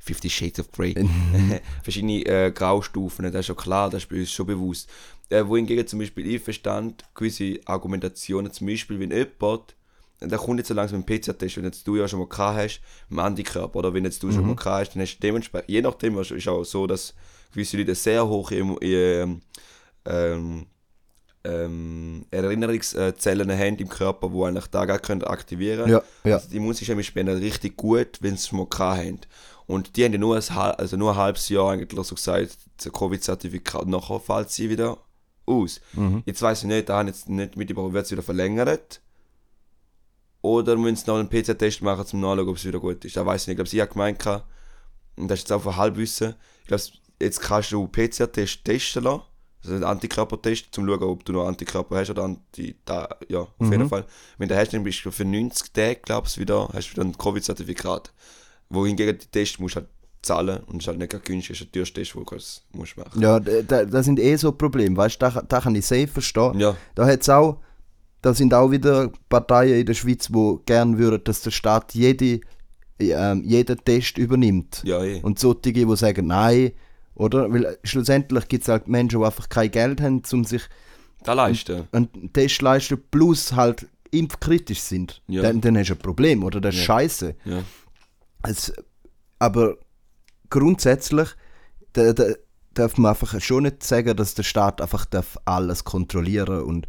50 0.00 0.34
Shades 0.34 0.60
of 0.60 0.72
Grey. 0.72 0.94
verschiedene 1.82 2.24
äh, 2.26 2.50
Graustufen, 2.50 3.24
das 3.30 3.40
ist 3.40 3.46
schon 3.46 3.56
klar, 3.56 3.90
das 3.90 4.04
ist 4.04 4.12
uns 4.12 4.32
schon 4.32 4.46
bewusst. 4.46 4.90
Äh, 5.28 5.46
wohingegen 5.46 5.86
zum 5.86 6.00
Beispiel 6.00 6.26
ich 6.26 6.42
verstand 6.42 7.04
gewisse 7.14 7.60
Argumentationen, 7.66 8.50
zum 8.52 8.66
Beispiel, 8.66 8.98
wenn 8.98 9.12
jemand, 9.12 9.76
da 10.18 10.36
kommt 10.36 10.58
jetzt 10.58 10.68
so 10.68 10.74
langsam 10.74 11.00
ein 11.00 11.06
PCR-Test, 11.06 11.56
wenn 11.56 11.64
jetzt 11.64 11.86
du 11.86 11.96
ja 11.96 12.08
schon 12.08 12.18
mal 12.18 12.28
gehabt 12.28 12.58
hast, 12.58 12.80
mit 13.08 13.18
dem 13.18 13.24
Antikörper, 13.24 13.78
oder 13.78 13.94
wenn 13.94 14.04
jetzt 14.04 14.22
du 14.22 14.32
schon 14.32 14.46
mal 14.46 14.56
gehabt 14.56 14.88
hast, 14.88 14.94
dann 14.94 15.02
hast 15.02 15.16
du 15.16 15.20
dementsprechend, 15.20 15.70
je 15.70 15.82
nachdem, 15.82 16.18
ist 16.18 16.32
es 16.32 16.48
auch 16.48 16.64
so, 16.64 16.86
dass 16.86 17.14
gewisse 17.52 17.76
Leute 17.76 17.94
sehr 17.94 18.26
hohe 18.26 18.54
ähm, 18.54 19.40
ähm, 20.04 20.66
ähm, 21.44 22.26
Erinnerungszellen 22.30 23.50
haben 23.50 23.76
im 23.76 23.88
Körper, 23.88 24.28
die 24.28 24.42
eigentlich 24.42 24.66
da 24.66 24.84
gar 24.84 24.98
können 24.98 25.24
aktivieren 25.24 25.88
Ja, 25.88 26.02
ja. 26.24 26.34
Also 26.34 26.50
die 26.50 26.56
Immunsystem 26.56 26.98
ist 26.98 27.14
bei 27.14 27.22
ihnen 27.22 27.38
richtig 27.38 27.76
gut, 27.76 28.18
wenn 28.20 28.36
sie 28.36 28.46
es 28.46 28.52
mal 28.52 28.66
gehabt 28.66 28.98
haben. 28.98 29.20
Und 29.70 29.96
die 29.96 30.04
haben 30.04 30.12
ja 30.12 30.18
nur 30.18 30.36
ein, 30.36 30.42
also 30.50 30.96
nur 30.96 31.12
ein 31.12 31.16
halbes 31.16 31.48
Jahr 31.48 31.70
eigentlich 31.70 32.04
so 32.04 32.16
gesagt, 32.16 32.58
das 32.76 32.92
Covid-Zertifikat, 32.92 33.86
nachher 33.86 34.18
fällt 34.18 34.50
sie 34.50 34.68
wieder 34.68 34.98
aus. 35.46 35.80
Mhm. 35.92 36.24
Jetzt 36.26 36.42
weiß 36.42 36.62
ich 36.62 36.64
nicht, 36.64 36.88
da 36.88 36.98
haben 36.98 37.06
jetzt 37.06 37.28
nicht 37.28 37.56
mitbekommen, 37.56 37.92
wird 37.92 38.04
es 38.04 38.10
wieder 38.10 38.24
verlängert? 38.24 39.00
Oder 40.42 40.76
müssen 40.76 40.96
sie 40.96 41.06
noch 41.06 41.18
einen 41.18 41.28
PCR-Test 41.28 41.82
machen, 41.82 42.04
um 42.12 42.20
nachzuschauen, 42.20 42.48
ob 42.48 42.56
es 42.56 42.64
wieder 42.64 42.80
gut 42.80 43.04
ist? 43.04 43.16
Da 43.16 43.24
weiß 43.24 43.42
ich 43.42 43.46
nicht. 43.46 43.52
Ich 43.52 43.56
glaube, 43.58 43.70
sie 43.70 43.80
hat 43.80 43.90
gemeint, 43.90 44.26
und 45.16 45.28
das 45.28 45.38
ist 45.38 45.48
jetzt 45.48 45.52
auch 45.52 45.64
ein 45.64 45.76
Halbwissen, 45.76 46.34
ich 46.62 46.66
glaube, 46.66 46.82
jetzt 47.20 47.40
kannst 47.40 47.70
du 47.70 47.86
PCR-Test 47.86 48.64
testen 48.64 49.04
lassen, 49.04 49.22
also 49.62 49.74
einen 49.76 49.84
Antikörpertest, 49.84 50.66
um 50.78 50.84
zu 50.84 50.90
schauen, 50.90 51.02
ob 51.04 51.24
du 51.24 51.32
noch 51.32 51.46
Antikörper 51.46 51.96
hast 51.96 52.10
oder 52.10 52.24
Anti, 52.24 52.74
da, 52.84 53.08
ja, 53.28 53.40
auf 53.40 53.70
jeden 53.70 53.88
Fall. 53.88 54.04
Wenn 54.36 54.48
du 54.48 54.56
hast, 54.56 54.72
dann 54.72 54.82
bist 54.82 55.04
du 55.04 55.12
für 55.12 55.24
90 55.24 55.72
Tage, 55.72 56.00
glaubst 56.02 56.36
du, 56.36 56.40
wieder, 56.40 56.68
hast 56.72 56.88
du 56.88 56.92
wieder 56.92 57.04
ein 57.04 57.16
Covid-Zertifikat. 57.16 58.12
Wohingegen 58.70 59.18
die 59.18 59.26
Tests 59.26 59.58
musst 59.58 59.76
du 59.76 59.80
halt 59.80 59.88
zahlen 60.22 60.60
und 60.66 60.76
es 60.76 60.82
ist 60.84 60.88
halt 60.88 60.98
nicht 60.98 61.24
günstig, 61.24 61.56
es 61.56 61.60
ist 61.60 61.68
ein 61.68 61.72
teures 61.72 61.92
Test, 61.92 62.14
wo 62.16 62.22
du 62.22 62.36
es 62.36 62.62
musst 62.72 62.96
machen. 62.96 63.20
Ja, 63.20 63.40
da- 63.40 63.62
da- 63.62 63.84
das 63.84 64.04
sind 64.04 64.18
eh 64.20 64.36
so 64.36 64.52
Probleme, 64.52 64.96
weißt 64.96 65.20
du, 65.20 65.30
da, 65.30 65.42
da 65.42 65.60
kann 65.60 65.74
ich 65.74 65.86
safe 65.86 66.06
verstehen. 66.08 66.58
Ja, 66.60 66.76
Da 66.94 67.06
hat's 67.06 67.28
auch, 67.28 67.58
da 68.22 68.34
sind 68.34 68.52
auch 68.54 68.70
wieder 68.70 69.10
Parteien 69.28 69.80
in 69.80 69.86
der 69.86 69.94
Schweiz, 69.94 70.28
die 70.28 70.56
gern 70.66 70.98
würden, 70.98 71.24
dass 71.24 71.40
der 71.42 71.50
Staat 71.50 71.94
jede, 71.94 72.40
ähm, 73.00 73.42
jeden 73.44 73.82
Test 73.84 74.18
übernimmt. 74.18 74.82
ja, 74.84 75.02
eh. 75.02 75.20
Und 75.22 75.38
solche, 75.38 75.72
die 75.72 75.96
sagen 75.96 76.26
nein, 76.26 76.72
oder? 77.14 77.50
Weil 77.52 77.78
schlussendlich 77.82 78.46
gibt 78.48 78.62
es 78.64 78.68
halt 78.68 78.88
Menschen, 78.88 79.20
die 79.20 79.24
einfach 79.26 79.48
kein 79.48 79.70
Geld 79.70 80.00
haben, 80.02 80.22
um 80.32 80.44
sich 80.44 80.62
Da 81.24 81.32
leisten. 81.32 81.88
einen 81.92 82.30
Test 82.32 82.56
zu 82.58 82.64
leisten, 82.66 83.02
plus 83.10 83.52
halt 83.54 83.86
impfkritisch 84.10 84.80
sind. 84.80 85.22
Ja. 85.28 85.42
Dann, 85.42 85.60
dann 85.62 85.78
hast 85.78 85.88
du 85.88 85.94
ein 85.94 85.98
Problem, 85.98 86.44
oder? 86.44 86.60
Das 86.60 86.74
ist 86.74 86.80
Ja. 86.82 86.86
scheiße. 86.86 87.34
Ja. 87.46 87.62
Es, 88.42 88.72
aber 89.38 89.76
grundsätzlich 90.48 91.28
da, 91.92 92.12
da, 92.12 92.24
darf 92.74 92.96
man 92.98 93.10
einfach 93.10 93.40
schon 93.40 93.64
nicht 93.64 93.82
sagen, 93.82 94.16
dass 94.16 94.34
der 94.34 94.42
Staat 94.42 94.80
einfach 94.80 95.04
darf 95.04 95.38
alles 95.44 95.84
kontrollieren 95.84 96.62
und 96.62 96.86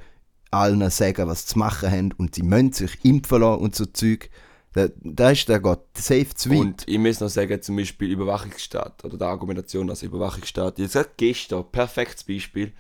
allen 0.52 0.90
sagen, 0.90 1.28
was 1.28 1.46
zu 1.46 1.58
machen 1.58 1.90
haben 1.90 2.12
und 2.18 2.36
sie 2.36 2.44
müssen 2.44 2.74
sich 2.74 3.04
impfen 3.04 3.42
lassen 3.42 3.62
und 3.62 3.76
so 3.76 3.86
Zeug. 3.86 4.30
Da, 4.74 4.88
da 5.02 5.32
ist 5.32 5.50
der 5.50 5.60
Gott 5.60 5.86
safe 5.98 6.34
zu 6.34 6.50
weit. 6.50 6.60
Und 6.60 6.84
ich 6.88 6.98
muss 6.98 7.20
noch 7.20 7.30
sagen, 7.30 7.62
zum 7.62 7.76
Beispiel 7.76 8.10
Überwachungsstaat 8.10 9.04
oder 9.04 9.18
die 9.18 9.24
Argumentation 9.24 9.90
als 9.90 10.04
Überwachungsstaat. 10.04 10.80
Jetzt 10.80 10.94
gerade 10.94 11.10
gestern, 11.18 11.70
perfektes 11.70 12.24
Beispiel, 12.24 12.72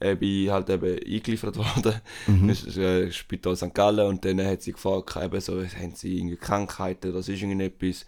äh, 0.00 0.14
bin 0.14 0.50
halt 0.50 0.68
eben 0.70 0.98
eingeliefert 0.98 1.56
worden, 1.58 2.00
das 2.48 2.62
ist 2.64 2.76
äh, 2.76 3.10
Spital 3.12 3.56
St. 3.56 3.74
Gallen 3.74 4.06
und 4.06 4.24
dann 4.24 4.44
hat 4.44 4.62
sie 4.62 4.72
gefragt, 4.72 5.16
eben 5.16 5.40
so, 5.40 5.62
haben 5.62 5.94
sie 5.94 6.18
irgendwie 6.18 6.36
Krankheiten 6.36 7.10
oder 7.10 7.22
sonst 7.22 7.40
irgendetwas, 7.42 8.04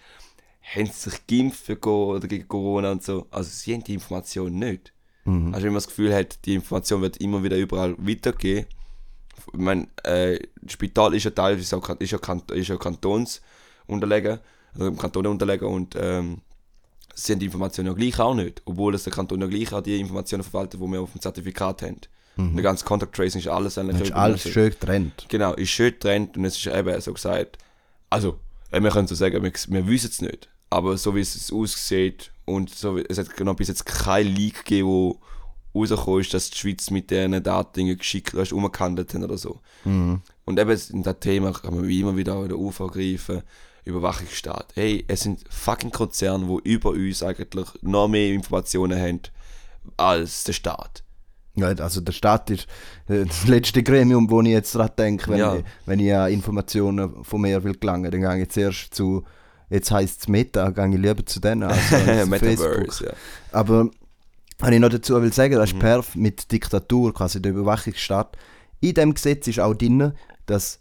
haben 0.75 0.87
sie 0.87 1.11
sich 1.11 1.27
geimpft 1.27 1.65
für 1.65 1.77
Co 1.77 2.15
oder 2.17 2.29
gegen 2.29 2.47
Corona 2.47 2.93
und 2.93 3.03
so. 3.03 3.27
Also 3.31 3.49
sie 3.51 3.73
haben 3.75 3.85
die 3.85 3.95
Information 3.95 4.59
nicht. 4.59 4.93
Also 5.55 5.65
wenn 5.65 5.73
man 5.73 5.75
das 5.75 5.87
Gefühl 5.89 6.15
hat, 6.15 6.45
die 6.45 6.55
Information 6.55 7.01
wird 7.03 7.17
immer 7.19 7.43
wieder 7.43 7.57
überall 7.57 7.95
weitergehen. 7.99 8.67
Ich 9.53 9.59
meine, 9.59 9.89
äh, 10.05 10.39
das 10.61 10.73
Spital 10.73 11.15
ist 11.15 11.25
ja 11.25 11.31
teilweise 11.31 11.77
auch, 11.77 11.89
ist 12.01 12.11
ja, 12.11 12.19
kan- 12.19 12.43
ist 12.53 12.69
ja 12.69 12.77
Kantons 12.77 13.41
unterlegen, 13.87 14.41
also 14.75 14.91
dem 14.91 14.99
Kanton 14.99 15.27
unterlegen 15.27 15.69
und 15.69 15.97
ähm, 15.99 16.43
sie 17.19 17.33
haben 17.33 17.41
die 17.41 17.47
Informationen 17.47 17.89
ja 17.89 17.95
gleich 17.95 18.19
auch 18.21 18.35
nicht, 18.35 18.63
obwohl 18.65 18.95
es 18.95 19.05
der 19.05 19.13
Kanton 19.13 19.41
ja 19.41 19.47
gleich 19.47 19.73
auch 19.73 19.83
die 19.83 19.99
Informationen 19.99 20.43
verwaltet, 20.43 20.81
die 20.81 20.87
wir 20.87 21.01
auf 21.01 21.13
dem 21.13 21.21
Zertifikat 21.21 21.83
haben. 21.83 22.01
Mhm. 22.37 22.55
Der 22.55 22.63
ganze 22.63 22.85
Contact 22.85 23.15
Tracing 23.15 23.41
ist 23.41 23.49
alles 23.49 23.77
eigentlich 23.79 24.01
ist 24.03 24.13
alles 24.13 24.43
schön 24.43 24.71
getrennt. 24.71 25.27
Genau, 25.29 25.55
ist 25.55 25.71
schön 25.71 25.91
getrennt 25.91 26.37
und 26.37 26.45
es 26.45 26.57
ist 26.57 26.67
eben 26.67 27.01
so 27.01 27.13
gesagt, 27.13 27.59
also, 28.11 28.39
äh, 28.71 28.81
wir 28.81 28.91
können 28.91 29.09
so 29.09 29.15
sagen, 29.15 29.43
wir, 29.43 29.53
wir 29.53 29.87
wissen 29.89 30.11
es 30.11 30.21
nicht, 30.21 30.49
aber 30.71 30.97
so 30.97 31.15
wie 31.15 31.21
es 31.21 31.53
aussieht 31.53 32.31
und 32.45 32.71
so 32.71 32.99
es 32.99 33.19
hat 33.19 33.37
genau 33.37 33.55
bis 33.55 33.69
jetzt 33.69 33.85
kein 33.85 34.27
Leak 34.27 34.65
gegeben, 34.65 34.89
wo 34.89 35.21
rausgekommen 35.75 36.21
ist, 36.21 36.35
dass 36.35 36.51
die 36.51 36.59
Schweiz 36.59 36.91
mit 36.91 37.11
diesen 37.11 37.43
Daten 37.43 37.99
geschickt 37.99 38.35
weißt, 38.35 38.53
umgehandelt 38.53 39.13
haben 39.13 39.25
oder 39.25 39.39
so. 39.39 39.61
Und 40.45 40.59
eben 40.59 40.81
in 40.91 41.03
das 41.03 41.21
Thema 41.21 41.53
kann 41.53 41.75
man 41.75 41.87
wie 41.87 42.01
immer 42.01 42.17
wieder 42.17 42.43
wieder 42.43 42.57
aufgreifen, 42.57 43.43
Überwachungsstaat. 43.89 44.73
Hey, 44.75 45.05
es 45.09 45.21
sind 45.21 45.41
fucking 45.51 45.91
Konzerne, 45.91 46.47
die 46.47 46.71
über 46.73 46.91
uns 46.91 47.23
eigentlich 47.23 47.67
noch 47.83 48.09
mehr 48.09 48.33
Informationen 48.33 48.99
haben 49.01 49.21
als 49.97 50.45
der 50.45 50.53
Staat. 50.53 51.03
Ja, 51.55 51.69
also 51.69 52.01
der 52.01 52.13
Staat 52.13 52.51
ist 52.51 52.67
äh, 53.09 53.25
das 53.25 53.47
letzte 53.49 53.83
Gremium, 53.83 54.31
wo 54.31 54.41
ich 54.43 54.49
jetzt 54.49 54.75
dran 54.75 54.91
denke, 54.97 55.31
wenn, 55.31 55.39
Ja. 55.39 55.57
ich, 55.57 55.65
wenn 55.87 55.99
ich 55.99 56.15
an 56.15 56.31
Informationen 56.33 57.25
von 57.25 57.41
mir 57.41 57.63
will 57.65 57.75
gelangen, 57.75 58.11
dann 58.11 58.21
gehe 58.21 58.43
ich 58.43 58.51
zuerst 58.51 58.95
zu, 58.95 59.25
jetzt 59.69 59.91
heisst 59.91 60.21
es 60.21 60.29
Meta, 60.29 60.71
gehe 60.71 60.89
ich 60.89 60.97
lieber 60.97 61.27
zu 61.27 61.41
denen 61.41 61.65
als, 61.65 61.93
als 61.93 62.29
Facebook. 62.39 63.01
Ja. 63.01 63.13
Aber 63.51 63.89
was 64.61 64.71
ich 64.71 64.79
noch 64.79 64.89
dazu 64.89 65.21
will 65.21 65.33
sagen, 65.33 65.55
Mhm. 65.55 65.59
das 65.59 65.73
ist 65.73 65.79
Perf 65.81 66.15
mit 66.15 66.53
Diktatur, 66.53 67.13
quasi 67.15 67.43
der 67.43 67.53
Überwachungsstaat. 67.53 68.37
In 68.81 68.95
dem 68.95 69.15
Gesetz 69.15 69.49
ist 69.49 69.59
auch 69.59 69.75
drin, 69.75 70.13
dass 70.47 70.79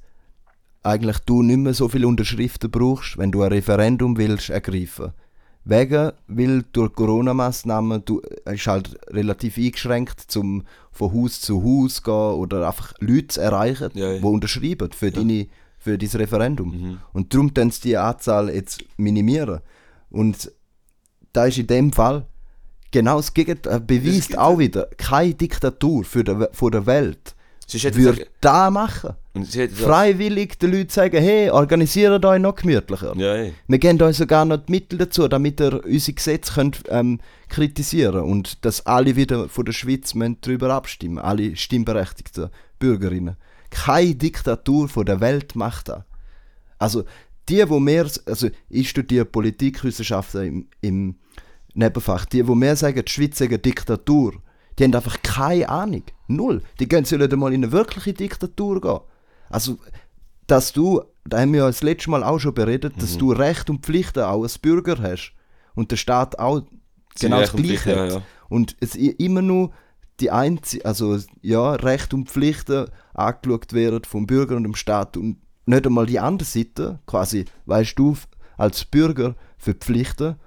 eigentlich 0.84 1.20
du 1.20 1.42
nicht 1.42 1.58
mehr 1.58 1.74
so 1.74 1.90
viele 1.90 2.08
Unterschriften 2.08 2.72
brauchst, 2.72 3.18
wenn 3.18 3.32
du 3.32 3.42
ein 3.42 3.52
Referendum 3.52 4.18
willst 4.18 4.50
ergreifen. 4.50 5.12
Wegen, 5.66 6.14
weil 6.28 6.64
durch 6.72 6.94
Corona-Massnahmen 6.94 8.04
du 8.06 8.22
es 8.46 8.54
ist 8.54 8.68
halt 8.68 8.98
relativ 9.10 9.58
eingeschränkt, 9.58 10.22
zum 10.22 10.64
von 10.92 11.14
Haus 11.14 11.42
zu 11.42 11.62
Haus 11.62 12.02
gehen 12.04 12.14
oder 12.14 12.66
einfach 12.68 12.94
Leute 13.00 13.28
zu 13.28 13.42
erreichen, 13.42 13.92
Ja, 13.94 14.14
ja. 14.14 14.20
die 14.20 14.26
unterschreiben 14.26 14.90
für, 14.94 15.12
deine, 15.12 15.48
für 15.78 15.98
dein 15.98 16.10
Referendum. 16.10 16.70
Mhm. 16.70 16.98
Und 17.12 17.34
darum 17.34 17.54
tun 17.54 17.70
sie 17.72 17.82
die 17.90 17.98
Anzahl 17.98 18.50
jetzt 18.50 18.86
minimieren. 18.96 19.60
Und 20.10 20.52
da 21.34 21.48
ist 21.48 21.58
in 21.58 21.68
dem 21.68 21.92
Fall 21.92 22.26
genau 22.92 23.18
das 23.18 23.34
Gegenteil, 23.34 23.78
äh, 23.78 23.80
beweist 23.80 24.38
auch 24.38 24.58
wieder, 24.60 24.88
keine 24.98 25.34
Diktatur 25.34 26.06
für 26.06 26.24
der, 26.24 26.50
von 26.54 26.72
der 26.72 26.86
Welt 26.86 27.36
würde 27.74 28.22
ich 28.22 28.28
da 28.40 28.72
machen. 28.72 29.16
sie 29.44 29.68
Freiwillig 29.68 30.58
den 30.58 30.72
Leuten 30.72 30.90
sagen, 30.90 31.18
hey, 31.18 31.50
organisiert 31.50 32.24
euch 32.24 32.40
noch 32.40 32.56
gemütlicher. 32.56 33.14
Ja, 33.18 33.36
ey. 33.36 33.54
Wir 33.68 33.78
geben 33.78 34.02
euch 34.02 34.18
sogar 34.18 34.46
noch 34.46 34.58
die 34.58 34.72
Mittel 34.72 34.98
dazu, 34.98 35.28
damit 35.28 35.60
ihr 35.60 35.84
unsere 35.84 36.16
Gesetze 36.16 36.54
könnt, 36.54 36.84
ähm, 36.90 37.20
kritisieren 37.50 38.22
und 38.22 38.64
dass 38.66 38.86
alle 38.86 39.16
wieder 39.16 39.50
von 39.50 39.66
der 39.66 39.74
Schweiz 39.74 40.14
darüber 40.42 40.74
abstimmen, 40.74 41.20
alle 41.20 41.56
stimmberechtigten 41.56 42.50
Bürgerinnen. 42.80 43.36
Keine 43.70 44.16
Diktatur 44.16 44.88
von 44.88 45.06
der 45.06 45.20
Welt 45.20 45.56
macht 45.56 45.90
das. 45.90 46.04
Also 46.80 47.04
die, 47.50 47.68
wo 47.70 47.80
mehr, 47.80 48.08
also 48.26 48.50
ich 48.70 48.90
studiere 48.90 49.26
Politikwissenschaften 49.26 50.44
im, 50.44 50.68
im 50.82 51.16
Nebenfach, 51.74 52.26
die, 52.26 52.48
wo 52.48 52.56
mehr 52.56 52.76
sagen, 52.76 53.04
die 53.04 53.12
Schweiz 53.12 53.38
sei 53.38 53.46
eine 53.46 53.60
Diktatur, 53.60 54.34
die 54.78 54.84
haben 54.84 54.94
einfach 54.94 55.22
keine 55.24 55.70
Ahnung. 55.70 56.04
Null. 56.28 56.62
Die 56.80 56.88
gehen 56.88 57.06
sollen 57.06 57.40
mal 57.40 57.54
in 57.54 57.64
eine 57.64 57.72
wirkliche 57.72 58.14
Diktatur 58.14 58.82
gehen. 58.82 59.00
Also, 59.50 59.78
dass 60.46 60.74
du, 60.74 61.02
da 61.26 61.40
haben 61.40 61.54
wir 61.54 61.62
ja 61.62 61.68
das 61.68 61.84
letzte 61.84 62.10
Mal 62.10 62.24
auch 62.24 62.40
schon 62.40 62.54
beredet, 62.54 62.94
dass 63.02 63.18
du 63.18 63.32
Recht 63.32 63.70
und 63.70 63.86
Pflichten 63.86 64.24
auch 64.24 64.44
als 64.44 64.58
Bürger 64.58 64.98
hast. 65.02 65.34
Und 65.76 65.92
der 65.92 65.98
Staat 65.98 66.40
auch 66.40 66.62
genau 67.20 67.42
das 67.42 67.54
Gleiche 67.54 67.90
hat. 67.92 68.10
ja, 68.10 68.16
ja. 68.18 68.22
Und 68.50 68.76
es 68.80 68.96
immer 68.96 69.42
nur 69.42 69.72
die 70.20 70.32
einzige, 70.32 70.86
also 70.86 71.20
ja, 71.42 71.74
Recht 71.74 72.14
und 72.14 72.30
Pflichten 72.30 72.88
angeschaut 73.14 73.74
werden 73.74 74.04
vom 74.04 74.26
Bürger 74.26 74.56
und 74.56 74.64
dem 74.64 74.76
Staat 74.76 75.18
und 75.18 75.38
nicht 75.66 75.86
einmal 75.86 76.06
die 76.06 76.20
andere 76.20 76.48
Seite, 76.48 77.00
quasi, 77.06 77.46
weißt 77.66 78.00
du, 78.00 78.16
als 78.58 78.86
Bürger 78.86 79.36
für 79.58 79.74
Pflichten, 79.74 80.38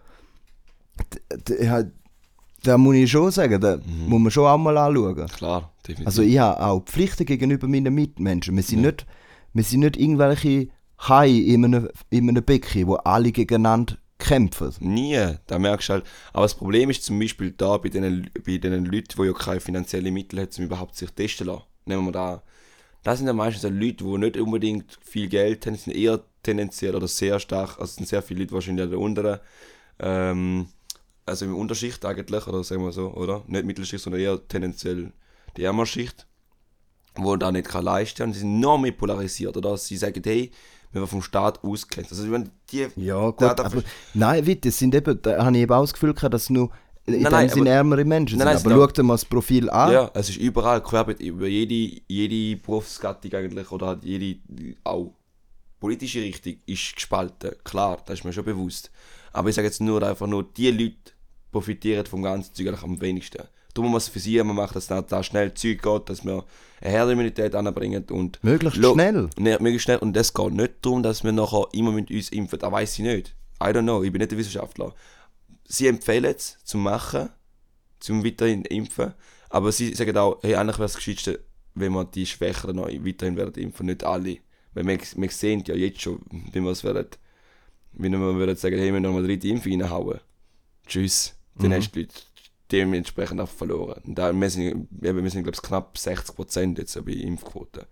da 2.62 2.76
muss 2.78 2.94
ich 2.96 3.10
schon 3.10 3.30
sagen, 3.30 3.60
da 3.60 3.76
Mhm. 3.76 4.08
muss 4.08 4.20
man 4.20 4.30
schon 4.30 4.46
auch 4.46 4.58
mal 4.58 4.76
anschauen. 4.76 5.26
Klar, 5.28 5.72
definitiv. 5.86 6.06
Also 6.06 6.22
ich 6.22 6.38
habe 6.38 6.60
auch 6.62 6.84
Pflichten 6.84 7.24
gegenüber 7.26 7.66
meinen 7.68 7.94
Mitmenschen. 7.94 8.54
Wir 8.56 8.62
sind, 8.62 8.82
nicht, 8.82 9.06
wir 9.52 9.64
sind 9.64 9.80
nicht 9.80 9.96
irgendwelche 9.96 10.68
Hai 11.08 11.28
in 11.30 11.64
einem, 11.64 11.88
in 12.10 12.28
einem 12.28 12.44
Becken, 12.44 12.86
wo 12.86 12.94
alle 12.96 13.32
gegeneinander 13.32 13.96
kämpfen. 14.18 14.70
Nie, 14.80 15.36
da 15.46 15.58
merkst 15.58 15.88
du 15.88 15.92
halt. 15.94 16.04
Aber 16.34 16.42
das 16.44 16.54
Problem 16.54 16.90
ist 16.90 17.02
zum 17.04 17.18
Beispiel 17.18 17.52
da 17.52 17.78
bei 17.78 17.88
den, 17.88 18.28
bei 18.46 18.58
den 18.58 18.84
Leuten, 18.84 19.14
die 19.16 19.26
ja 19.26 19.32
keine 19.32 19.60
finanziellen 19.60 20.12
Mittel 20.12 20.40
haben, 20.40 20.48
um 20.58 20.64
überhaupt 20.64 20.96
sich 20.96 21.10
testen 21.10 21.46
zu 21.46 21.52
lassen. 21.52 21.64
Nehmen 21.86 22.04
wir 22.04 22.12
da. 22.12 22.42
Das 23.02 23.16
sind 23.16 23.26
ja 23.28 23.32
meistens 23.32 23.62
Leute, 23.62 24.04
die 24.04 24.18
nicht 24.18 24.36
unbedingt 24.36 24.98
viel 25.02 25.26
Geld 25.28 25.64
haben, 25.64 25.74
sind 25.76 25.96
eher 25.96 26.20
tendenziell 26.42 26.94
oder 26.94 27.08
sehr 27.08 27.40
stark, 27.40 27.70
also 27.78 27.84
es 27.84 27.94
sind 27.96 28.08
sehr 28.08 28.20
viele 28.20 28.40
Leute 28.40 28.52
wahrscheinlich 28.52 28.84
an 28.84 28.90
der 28.90 28.98
unteren, 29.00 29.38
ähm, 29.98 30.66
also 31.30 31.44
im 31.46 31.56
Unterschicht 31.56 32.04
eigentlich, 32.04 32.46
oder 32.46 32.62
sagen 32.64 32.82
wir 32.84 32.92
so, 32.92 33.08
oder? 33.14 33.42
Nicht 33.46 33.64
Mittelschicht, 33.64 34.02
sondern 34.02 34.20
eher 34.20 34.46
tendenziell 34.48 35.12
die 35.56 35.64
ärmere 35.64 35.86
Schicht, 35.86 36.26
wo 37.14 37.36
da 37.36 37.50
nicht 37.50 37.68
kann 37.68 37.84
leisten 37.84 38.22
und 38.24 38.34
die 38.34 38.38
sind 38.40 38.60
noch 38.60 38.78
mehr 38.78 38.92
polarisiert, 38.92 39.56
oder? 39.56 39.76
Sie 39.76 39.96
sagen, 39.96 40.22
hey, 40.24 40.50
wir 40.92 41.00
werden 41.00 41.10
vom 41.10 41.22
Staat 41.22 41.62
ausgrenzt. 41.64 42.10
Also 42.12 42.30
wenn 42.30 42.50
die... 42.70 42.86
Ja, 42.96 43.30
gut, 43.30 43.40
da- 43.42 43.54
da- 43.54 43.64
aber 43.64 43.82
nein, 44.14 44.46
weit, 44.46 44.64
das 44.64 44.78
sind 44.78 44.94
eben, 44.94 45.20
da 45.22 45.44
habe 45.44 45.56
ich 45.56 45.62
eben 45.62 45.72
auch 45.72 45.82
das 45.82 45.92
Gefühl 45.92 46.14
gehabt, 46.14 46.34
dass 46.34 46.50
nur 46.50 46.70
in 47.06 47.22
Nein, 47.22 47.32
nein, 47.32 47.48
Sinn 47.48 47.62
aber- 47.62 47.70
ärmere 47.70 48.04
Menschen 48.04 48.38
Nein, 48.38 48.46
nein, 48.48 48.58
sind. 48.58 48.72
Aber 48.72 48.86
schau 48.86 48.92
dir 48.92 49.02
mal 49.04 49.14
das 49.14 49.24
Profil 49.24 49.70
an. 49.70 49.92
Ja, 49.92 50.10
es 50.14 50.28
ist 50.28 50.36
überall 50.38 50.82
querbeet 50.82 51.20
über 51.20 51.46
jede, 51.46 52.02
jede 52.06 52.60
Berufsgattung 52.60 53.32
eigentlich 53.32 53.70
oder 53.72 53.86
halt 53.86 54.04
jede 54.04 54.38
auch 54.84 55.12
politische 55.80 56.20
Richtung 56.20 56.56
ist 56.66 56.94
gespalten. 56.94 57.52
Klar, 57.64 58.02
das 58.04 58.18
ist 58.20 58.24
mir 58.24 58.32
schon 58.32 58.44
bewusst. 58.44 58.90
Aber 59.32 59.48
ich 59.48 59.54
sage 59.54 59.66
jetzt 59.66 59.80
nur 59.80 60.02
einfach 60.02 60.26
nur, 60.26 60.42
die 60.44 60.70
Leute 60.70 60.96
profitieren 61.50 62.06
vom 62.06 62.22
ganzen 62.22 62.54
Zeug 62.54 62.68
eigentlich 62.68 62.82
am 62.82 63.00
wenigsten. 63.00 63.42
Darum 63.74 63.92
muss 63.92 64.08
man 64.08 64.12
für 64.12 64.18
sie 64.18 64.36
immer 64.36 64.54
machen, 64.54 64.74
dass 64.74 64.88
da, 64.88 65.00
da 65.00 65.22
schnell 65.22 65.54
Zeug 65.54 65.82
geht, 65.82 66.08
dass 66.08 66.24
wir 66.24 66.44
eine 66.80 66.90
Herdenimmunität 66.90 67.54
anbringen 67.54 68.04
und 68.10 68.42
Möglichst 68.42 68.78
schnell. 68.78 69.30
Ne, 69.38 69.58
möglichst 69.60 69.84
schnell. 69.84 69.98
Und 69.98 70.16
es 70.16 70.34
geht 70.34 70.52
nicht 70.52 70.74
darum, 70.82 71.02
dass 71.02 71.22
wir 71.22 71.32
nachher 71.32 71.66
immer 71.72 71.92
mit 71.92 72.10
uns 72.10 72.30
impfen. 72.30 72.58
Das 72.58 72.72
weiß 72.72 72.98
ich 72.98 73.04
nicht. 73.04 73.36
I 73.62 73.66
don't 73.66 73.82
know. 73.82 74.02
Ich 74.02 74.10
bin 74.10 74.20
nicht 74.20 74.32
der 74.32 74.38
Wissenschaftler. 74.38 74.94
Sie 75.64 75.86
empfehlen 75.86 76.34
es 76.36 76.58
zum 76.64 76.82
Machen, 76.82 77.28
zum 78.00 78.24
weiterhin 78.24 78.64
impfen. 78.64 79.14
Aber 79.50 79.70
sie 79.70 79.94
sagen 79.94 80.16
auch, 80.16 80.38
hey, 80.42 80.56
eigentlich 80.56 80.78
wäre 80.78 80.86
es 80.86 80.94
gescheitste, 80.94 81.40
wenn 81.74 81.92
wir 81.92 82.04
die 82.04 82.26
Schwächeren 82.26 82.76
noch 82.76 82.88
weiterhin 82.88 83.36
werden 83.36 83.62
impfen, 83.62 83.86
nicht 83.86 84.02
alle. 84.02 84.38
Weil 84.74 84.86
wir, 84.86 84.98
wir 84.98 85.30
sehen 85.30 85.62
ja 85.66 85.74
jetzt 85.74 86.00
schon, 86.00 86.20
wie 86.30 86.60
wir 86.60 86.70
es 86.70 86.82
werden, 86.82 87.08
wenn 87.92 88.12
wir 88.12 88.34
würden 88.34 88.56
sagen, 88.56 88.78
hey, 88.78 88.86
wir 88.86 88.92
müssen 88.92 89.02
noch 89.02 89.12
mal 89.12 89.24
dritte 89.24 89.48
Impfung 89.48 89.72
reinhauen. 89.72 90.20
Tschüss. 90.86 91.39
Dann 91.56 91.72
hast 91.74 91.90
du 91.90 92.00
die 92.00 92.00
Leute 92.02 92.14
dementsprechend 92.70 93.40
auch 93.40 93.48
verloren. 93.48 94.00
Und 94.06 94.18
da, 94.18 94.32
wir 94.32 94.50
sind, 94.50 94.88
wir 94.90 95.12
sind 95.30 95.42
glaube 95.42 95.56
ich, 95.56 95.62
knapp 95.62 95.96
60% 95.96 96.78
jetzt 96.78 97.04
bei 97.04 97.12
Impfquote. 97.12 97.86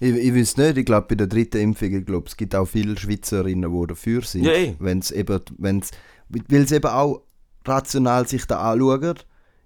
Ich, 0.00 0.14
ich 0.14 0.34
weiß 0.34 0.56
nicht, 0.56 0.78
ich 0.78 0.84
glaube 0.84 1.06
bei 1.08 1.14
der 1.14 1.26
dritten 1.26 1.60
Impfung, 1.60 1.92
ich 1.92 2.04
glaube 2.04 2.26
es 2.26 2.36
gibt 2.36 2.54
auch 2.54 2.66
viele 2.66 2.96
Schweizerinnen, 2.96 3.72
die 3.72 3.86
dafür 3.86 4.22
sind. 4.22 4.44
Ja, 4.44 4.52
eh. 4.52 4.74
Wenn's 4.78 5.10
eben, 5.10 5.40
wenn's, 5.58 5.90
weil 6.28 6.66
sie 6.66 6.76
eben 6.76 6.90
auch 6.90 7.22
rational 7.64 8.26
sich 8.26 8.44
da 8.46 8.72
anschauen, 8.72 9.18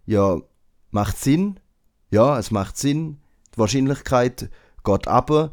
ja, 0.07 0.39
macht 0.91 1.19
Sinn, 1.19 1.61
ja, 2.11 2.39
es 2.39 2.51
macht 2.51 2.77
Sinn, 2.77 3.19
die 3.55 3.59
Wahrscheinlichkeit 3.59 4.51
geht 4.85 5.09
ab, 5.09 5.53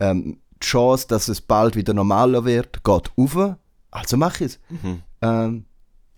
ähm, 0.00 0.38
die 0.60 0.66
Chance, 0.66 1.06
dass 1.08 1.28
es 1.28 1.40
bald 1.40 1.76
wieder 1.76 1.94
normaler 1.94 2.44
wird, 2.44 2.84
geht 2.84 3.12
auf, 3.16 3.56
also 3.90 4.16
mach 4.16 4.40
ich 4.40 4.46
es. 4.46 4.60
Mhm. 4.68 5.02
Ähm, 5.22 5.64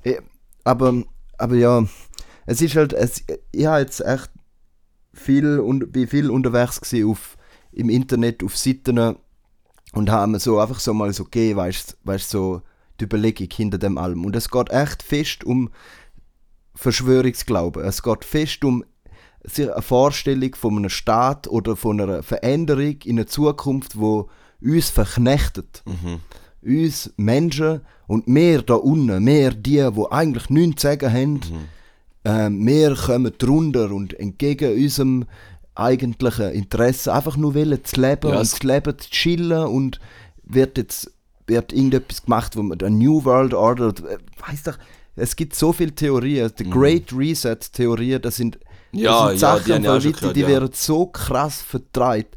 eh, 0.04 0.20
aber, 0.64 1.02
aber 1.38 1.56
ja, 1.56 1.84
es 2.46 2.60
ist 2.60 2.76
halt, 2.76 2.92
es, 2.92 3.24
ich 3.52 3.66
habe 3.66 3.80
jetzt 3.80 4.00
echt 4.00 4.30
viel, 5.12 5.58
und, 5.58 5.92
bin 5.92 6.08
viel 6.08 6.30
unterwegs 6.30 6.94
auf, 7.04 7.36
im 7.72 7.88
Internet, 7.88 8.42
auf 8.42 8.56
Seiten 8.56 9.16
und 9.92 10.10
habe 10.10 10.32
mir 10.32 10.40
so 10.40 10.58
einfach 10.58 10.80
so 10.80 10.94
mal 10.94 11.12
so 11.12 11.24
gegeben, 11.24 11.58
weißt 11.58 11.96
du, 12.04 12.18
so 12.18 12.62
die 13.00 13.04
Überlegung 13.04 13.48
hinter 13.52 13.78
dem 13.78 13.98
allem. 13.98 14.24
Und 14.24 14.36
es 14.36 14.50
geht 14.50 14.70
echt 14.70 15.02
fest 15.02 15.44
um 15.44 15.70
Verschwörungsglauben. 16.74 17.84
Es 17.84 18.02
geht 18.02 18.24
fest 18.24 18.64
um 18.64 18.84
eine 19.56 19.82
Vorstellung 19.82 20.54
von 20.54 20.76
einem 20.76 20.90
Staat 20.90 21.48
oder 21.48 21.76
von 21.76 22.00
einer 22.00 22.22
Veränderung 22.22 22.96
in 23.04 23.18
eine 23.18 23.26
Zukunft, 23.26 23.98
wo 23.98 24.28
uns 24.60 24.90
verknechtet 24.90 25.82
Mhm. 25.86 26.20
Uns 26.62 27.12
Menschen 27.16 27.80
und 28.06 28.28
mehr 28.28 28.62
da 28.62 28.74
unten, 28.74 29.22
mehr 29.24 29.50
die, 29.52 29.86
wo 29.94 30.06
eigentlich 30.08 30.50
nichts 30.50 30.82
zu 30.82 30.88
sagen 30.88 31.12
haben, 31.12 31.40
ähm, 32.24 32.66
wir 32.66 32.94
kommen 32.96 33.32
drunter 33.38 33.90
und 33.90 34.12
entgegen 34.18 34.74
unserem 34.74 35.24
eigentlichen 35.74 36.50
Interesse 36.50 37.12
einfach 37.12 37.36
nur 37.36 37.54
wollen 37.54 37.82
zu 37.84 38.00
leben 38.00 38.30
Ja, 38.30 38.36
und 38.36 38.42
es- 38.42 38.50
zu 38.58 38.66
leben, 38.66 38.98
zu 38.98 39.08
chillen 39.10 39.66
und 39.66 40.00
wird 40.44 40.76
jetzt 40.78 41.10
wird 41.46 41.72
irgendetwas 41.72 42.22
gemacht, 42.22 42.56
wo 42.56 42.62
man 42.62 42.78
der 42.78 42.90
New 42.90 43.24
World 43.24 43.54
Order, 43.54 43.88
äh, 43.88 44.18
weiß 44.48 44.62
doch, 44.64 44.78
es 45.16 45.34
gibt 45.34 45.56
so 45.56 45.72
viele 45.72 45.92
Theorien, 45.92 46.48
die 46.58 46.70
Great 46.70 47.12
Reset 47.12 47.56
Theorien, 47.72 48.22
das 48.22 48.36
sind, 48.36 48.58
Mhm. 48.92 48.98
Ja, 49.00 49.30
das 49.32 49.40
ja, 49.40 49.56
Sachen 49.56 49.64
die 49.64 49.72
schon 49.72 49.82
Leuten, 49.84 50.12
gehört, 50.12 50.36
die 50.36 50.40
ja. 50.40 50.48
werden 50.48 50.70
so 50.72 51.06
krass 51.06 51.62
vertreibt. 51.62 52.36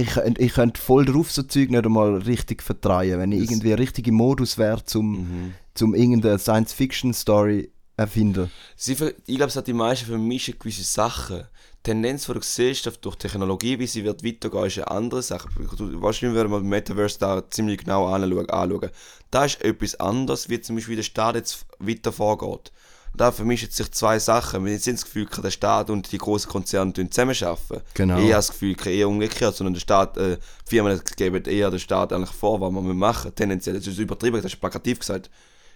Ich, 0.00 0.16
ich 0.16 0.52
könnte 0.54 0.80
voll 0.80 1.04
drauf 1.04 1.30
so 1.30 1.42
Zeug 1.42 1.70
nicht 1.70 1.84
einmal 1.84 2.16
richtig 2.16 2.62
vertreiben, 2.62 3.18
wenn 3.20 3.32
ich 3.32 3.42
Das- 3.42 3.50
irgendwie 3.50 3.72
ein 3.72 3.78
richtiger 3.78 4.12
Modus 4.12 4.58
wäre, 4.58 4.84
zum, 4.84 5.10
Mhm. 5.12 5.54
zum 5.74 5.94
irgendeine 5.94 6.38
Science-Fiction-Story 6.38 7.70
erfinden. 7.96 8.50
Sie, 8.76 8.92
ich 8.92 9.36
glaube, 9.36 9.44
es 9.50 9.56
hat 9.56 9.66
die 9.66 9.72
meisten 9.72 10.06
vermischen 10.06 10.58
gewisse 10.58 10.82
Sachen. 10.82 11.38
Die 11.84 11.90
Tendenz, 11.90 12.26
die 12.26 12.32
du 12.32 12.40
siehst, 12.42 12.86
auf- 12.88 12.96
durch 12.98 13.16
Technologie, 13.16 13.78
wie 13.78 13.86
sie 13.86 14.04
wird 14.04 14.24
weitergehen, 14.24 14.66
ist 14.66 14.78
eine 14.78 14.90
andere 14.90 15.22
Sache. 15.22 15.48
Du, 15.76 16.00
wahrscheinlich 16.00 16.36
werden 16.36 16.50
wir 16.52 16.58
im 16.58 16.68
Metaverse 16.68 17.18
da 17.18 17.42
ziemlich 17.50 17.78
genau 17.78 18.06
anschauen. 18.06 18.48
anschauen. 18.48 18.90
Da 19.30 19.44
ist 19.44 19.62
etwas 19.62 19.94
anderes, 19.96 20.48
wie 20.48 20.60
zum 20.60 20.76
Beispiel 20.76 20.96
der 20.96 21.02
Staat 21.02 21.34
jetzt 21.34 21.66
weiter 21.78 22.12
vorgeht. 22.12 22.72
Da 23.14 23.30
vermischen 23.30 23.70
sich 23.70 23.90
zwei 23.92 24.18
Sachen. 24.18 24.64
Wir 24.64 24.78
sind 24.78 24.98
das 24.98 25.04
Gefühl, 25.04 25.26
der 25.26 25.50
Staat 25.50 25.90
und 25.90 26.10
die 26.10 26.18
großen 26.18 26.50
Konzerne 26.50 26.92
zusammenarbeiten. 26.92 27.82
Genau. 27.94 28.16
Ich 28.16 28.24
habe 28.24 28.32
das 28.32 28.50
Gefühl, 28.50 28.76
eher 28.86 29.08
umgekehrt, 29.08 29.54
sondern 29.54 29.74
der 29.74 29.80
Staat, 29.80 30.16
äh, 30.16 30.38
Firmen 30.64 31.00
geben 31.16 31.44
eher 31.44 31.70
den 31.70 31.78
Staat 31.78 32.12
eigentlich 32.12 32.30
vor, 32.30 32.60
was 32.60 32.72
man 32.72 32.96
machen 32.96 33.34
Tendenziell, 33.34 33.76
das 33.76 33.86
ist 33.86 33.98
übertrieben, 33.98 34.40
das 34.40 34.52
ist 34.52 34.60
plakativ 34.60 35.00
gesagt. 35.00 35.30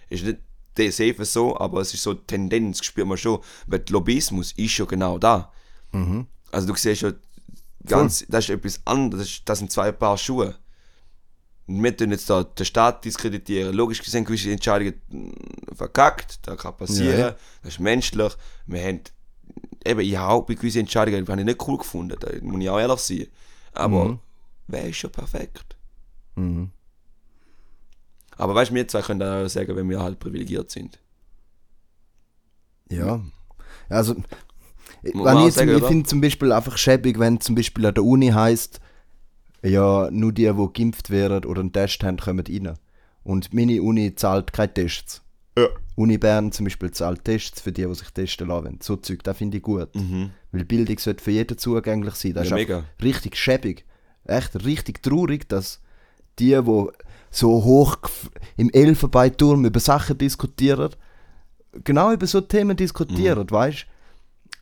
Ist 0.09 0.23
nicht 0.25 0.39
safe 0.93 1.25
so, 1.25 1.57
aber 1.59 1.81
es 1.81 1.93
ist 1.93 2.03
so 2.03 2.13
die 2.13 2.25
Tendenz, 2.25 2.83
spürt 2.83 3.07
man 3.07 3.17
schon. 3.17 3.39
Weil 3.67 3.79
der 3.79 3.93
Lobbyismus 3.93 4.53
ist 4.53 4.71
schon 4.71 4.87
genau 4.87 5.17
da. 5.17 5.51
Also 6.51 6.67
du 6.67 6.75
siehst 6.75 7.01
schon, 7.01 7.15
ganz, 7.85 8.25
das 8.27 8.45
ist 8.45 8.49
etwas 8.49 8.81
anderes, 8.85 9.41
das 9.45 9.59
sind 9.59 9.71
zwei 9.71 9.91
Paar 9.91 10.17
Schuhe. 10.17 10.55
Und 11.67 11.83
wir 11.83 11.95
tun 11.97 12.11
jetzt 12.11 12.29
da 12.29 12.43
den 12.43 12.65
Staat 12.65 13.03
diskreditieren. 13.03 13.73
Logisch 13.75 14.01
gesehen, 14.01 14.23
gewisse 14.23 14.51
Entscheidungen 14.51 14.93
mm, 15.09 15.75
verkackt, 15.75 16.39
das 16.47 16.57
kann 16.57 16.77
passieren, 16.77 17.19
Ja. 17.19 17.35
das 17.61 17.73
ist 17.73 17.79
menschlich. 17.79 18.33
Wir 18.65 18.81
haben, 18.83 19.01
eben, 19.85 19.99
ich 19.99 20.15
habe 20.17 20.33
auch 20.33 20.45
bei 20.45 20.53
gewissen 20.53 20.79
Entscheidungen, 20.79 21.25
die 21.25 21.31
habe 21.31 21.41
ich 21.41 21.45
nicht 21.45 21.67
cool 21.67 21.77
gefunden, 21.77 22.15
da 22.19 22.29
muss 22.41 22.61
ich 22.61 22.69
auch 22.69 22.79
ehrlich 22.79 22.99
sein. 22.99 23.27
Aber 23.73 24.05
Mhm. 24.05 24.19
wer 24.67 24.87
ist 24.87 24.97
schon 24.97 25.11
perfekt? 25.11 25.75
Mhm. 26.35 26.71
Aber 28.37 28.55
weißt 28.55 28.71
du, 28.71 28.75
wir 28.75 28.87
zwei 28.87 29.01
können 29.01 29.23
auch 29.23 29.47
sagen, 29.49 29.75
wenn 29.75 29.89
wir 29.89 29.99
halt 30.01 30.19
privilegiert 30.19 30.71
sind. 30.71 30.99
Ja. 32.89 33.19
Also, 33.89 34.15
wenn 35.01 35.47
ich, 35.47 35.53
sagen, 35.53 35.75
ich 35.75 35.83
finde 35.83 36.07
zum 36.07 36.21
Beispiel 36.21 36.51
einfach 36.51 36.77
schäbig, 36.77 37.19
wenn 37.19 37.41
zum 37.41 37.55
Beispiel 37.55 37.85
an 37.85 37.93
der 37.93 38.03
Uni 38.03 38.27
heißt, 38.29 38.79
ja, 39.67 40.09
nur 40.11 40.31
die, 40.31 40.51
die 40.51 40.67
geimpft 40.73 41.09
werden 41.09 41.45
oder 41.45 41.61
einen 41.61 41.73
Test 41.73 42.03
haben, 42.03 42.17
kommen 42.17 42.43
rein. 42.47 42.73
Und 43.23 43.53
meine 43.53 43.81
Uni 43.81 44.15
zahlt 44.15 44.53
keine 44.53 44.73
Tests. 44.73 45.21
Ja. 45.57 45.67
Uni 45.95 46.17
Bern 46.17 46.51
zum 46.51 46.65
Beispiel 46.65 46.91
zahlt 46.91 47.25
Tests 47.25 47.59
für 47.61 47.71
die, 47.71 47.85
die 47.85 47.95
sich 47.95 48.09
testen 48.11 48.47
lassen. 48.47 48.79
So 48.81 48.95
Zeug, 48.97 49.23
das 49.23 49.37
finde 49.37 49.57
ich 49.57 49.63
gut. 49.63 49.93
Mhm. 49.95 50.29
Weil 50.51 50.65
Bildung 50.65 50.99
sollte 50.99 51.23
für 51.23 51.31
jeden 51.31 51.57
zugänglich 51.57 52.13
sein. 52.13 52.33
Das 52.33 52.49
Ja, 52.49 52.55
ist 52.57 52.61
mega. 52.61 52.83
richtig 53.01 53.35
schäbig. 53.35 53.83
Echt 54.25 54.63
richtig 54.65 55.01
traurig, 55.01 55.49
dass 55.49 55.81
die, 56.37 56.49
die 56.61 56.85
so 57.31 57.49
hoch 57.63 57.97
im 58.55 58.69
Elfenbeinturm 58.69 59.65
über 59.65 59.79
Sachen 59.79 60.17
diskutieren, 60.17 60.91
genau 61.83 62.11
über 62.13 62.27
so 62.27 62.41
Themen 62.41 62.77
diskutieren, 62.77 63.47
Mhm. 63.47 63.51
weißt 63.51 63.85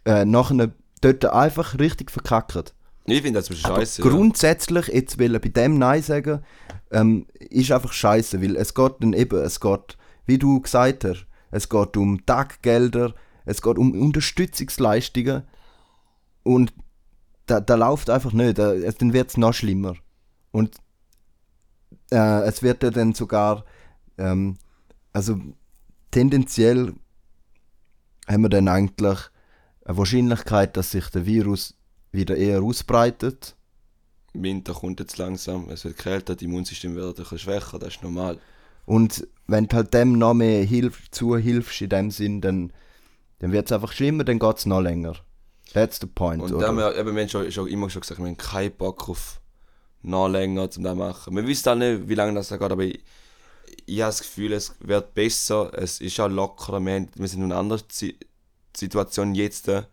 du? 0.05 0.11
Äh, 0.11 0.25
nachher 0.25 0.71
dort 1.01 1.25
einfach 1.25 1.77
richtig 1.77 2.09
verkacken. 2.11 2.63
Ich 3.07 3.21
finde 3.21 3.39
das 3.39 3.47
scheiße. 3.55 4.01
Aber 4.01 4.11
grundsätzlich, 4.11 4.87
jetzt 4.87 5.17
will 5.19 5.33
er 5.35 5.39
bei 5.39 5.49
dem 5.49 5.77
Nein 5.77 6.01
sagen, 6.01 6.43
ähm, 6.91 7.27
ist 7.39 7.71
einfach 7.71 7.93
scheiße, 7.93 8.41
weil 8.41 8.55
es 8.55 8.73
geht 8.73 8.93
dann 8.99 9.13
eben, 9.13 9.39
es 9.39 9.59
geht, 9.59 9.97
wie 10.25 10.37
du 10.39 10.59
gesagt 10.61 11.03
hast, 11.05 11.27
es 11.51 11.69
geht 11.69 11.97
um 11.97 12.25
Taggelder, 12.25 13.13
es 13.45 13.61
geht 13.61 13.77
um 13.77 13.91
Unterstützungsleistungen 13.99 15.43
und 16.43 16.73
da, 17.45 17.59
da 17.59 17.75
läuft 17.75 18.09
einfach 18.09 18.33
nicht, 18.33 18.57
da, 18.57 18.73
es- 18.73 18.95
dann 18.97 19.13
wird 19.13 19.29
es 19.29 19.37
noch 19.37 19.53
schlimmer. 19.53 19.93
Und 20.51 20.75
äh, 22.11 22.41
es 22.41 22.63
wird 22.63 22.81
ja 22.81 22.89
dann 22.89 23.13
sogar, 23.13 23.65
ähm, 24.17 24.57
also 25.13 25.39
tendenziell 26.09 26.93
haben 28.27 28.41
wir 28.41 28.49
dann 28.49 28.67
eigentlich 28.67 29.19
eine 29.85 29.97
Wahrscheinlichkeit, 29.97 30.75
dass 30.75 30.91
sich 30.91 31.07
der 31.09 31.25
Virus 31.27 31.74
wieder 32.15 32.35
eher 32.35 32.61
ausbreitet. 32.61 33.55
Winter 34.33 34.73
kommt 34.73 34.99
jetzt 34.99 35.17
langsam, 35.17 35.69
es 35.69 35.85
wird 35.85 35.97
kälter, 35.97 36.35
das 36.35 36.43
Immunsystem 36.43 36.95
wird 36.95 37.17
ein 37.17 37.23
bisschen 37.23 37.39
schwächer, 37.39 37.79
das 37.79 37.95
ist 37.95 38.03
normal. 38.03 38.39
Und 38.85 39.27
wenn 39.47 39.67
du 39.67 39.75
halt 39.77 39.93
dem 39.93 40.17
noch 40.17 40.33
mehr 40.33 40.63
hilf, 40.63 41.09
zuhilfst 41.11 41.81
in 41.81 41.89
dem 41.89 42.11
Sinn, 42.11 42.41
dann, 42.41 42.73
dann 43.39 43.51
wird 43.51 43.67
es 43.67 43.71
einfach 43.71 43.93
schlimmer, 43.93 44.23
dann 44.23 44.39
geht 44.39 44.57
es 44.57 44.65
noch 44.65 44.81
länger. 44.81 45.15
That's 45.73 45.99
the 45.99 46.07
point, 46.07 46.41
Und 46.43 46.53
oder? 46.53 46.67
haben 46.67 46.77
wir, 46.77 46.95
eben, 46.97 47.15
wir 47.15 47.21
haben 47.23 47.29
schon, 47.29 47.51
schon 47.51 47.67
immer 47.67 47.89
schon 47.89 48.01
gesagt, 48.01 48.19
wir 48.19 48.27
haben 48.27 48.37
keinen 48.37 48.75
Bock 48.75 49.09
auf 49.09 49.41
noch 50.01 50.27
länger 50.27 50.69
zum 50.69 50.83
das 50.83 50.95
machen. 50.95 51.35
Wir 51.35 51.47
wissen 51.47 51.69
auch 51.69 51.75
nicht, 51.75 52.07
wie 52.07 52.15
lange 52.15 52.33
das 52.35 52.49
da 52.49 52.57
geht, 52.57 52.71
aber 52.71 52.83
ich, 52.83 53.03
ich 53.85 54.01
habe 54.01 54.09
das 54.09 54.19
Gefühl, 54.19 54.53
es 54.53 54.75
wird 54.79 55.13
besser, 55.15 55.71
es 55.73 55.99
ist 56.01 56.19
auch 56.19 56.29
lockerer, 56.29 56.79
wir, 56.79 56.93
haben, 56.93 57.09
wir 57.15 57.27
sind 57.27 57.39
in 57.41 57.51
einer 57.51 57.59
anderen 57.59 57.81
Si- 57.91 58.19
Situation 58.75 59.33
jetzt 59.33 59.67
äh, 59.67 59.83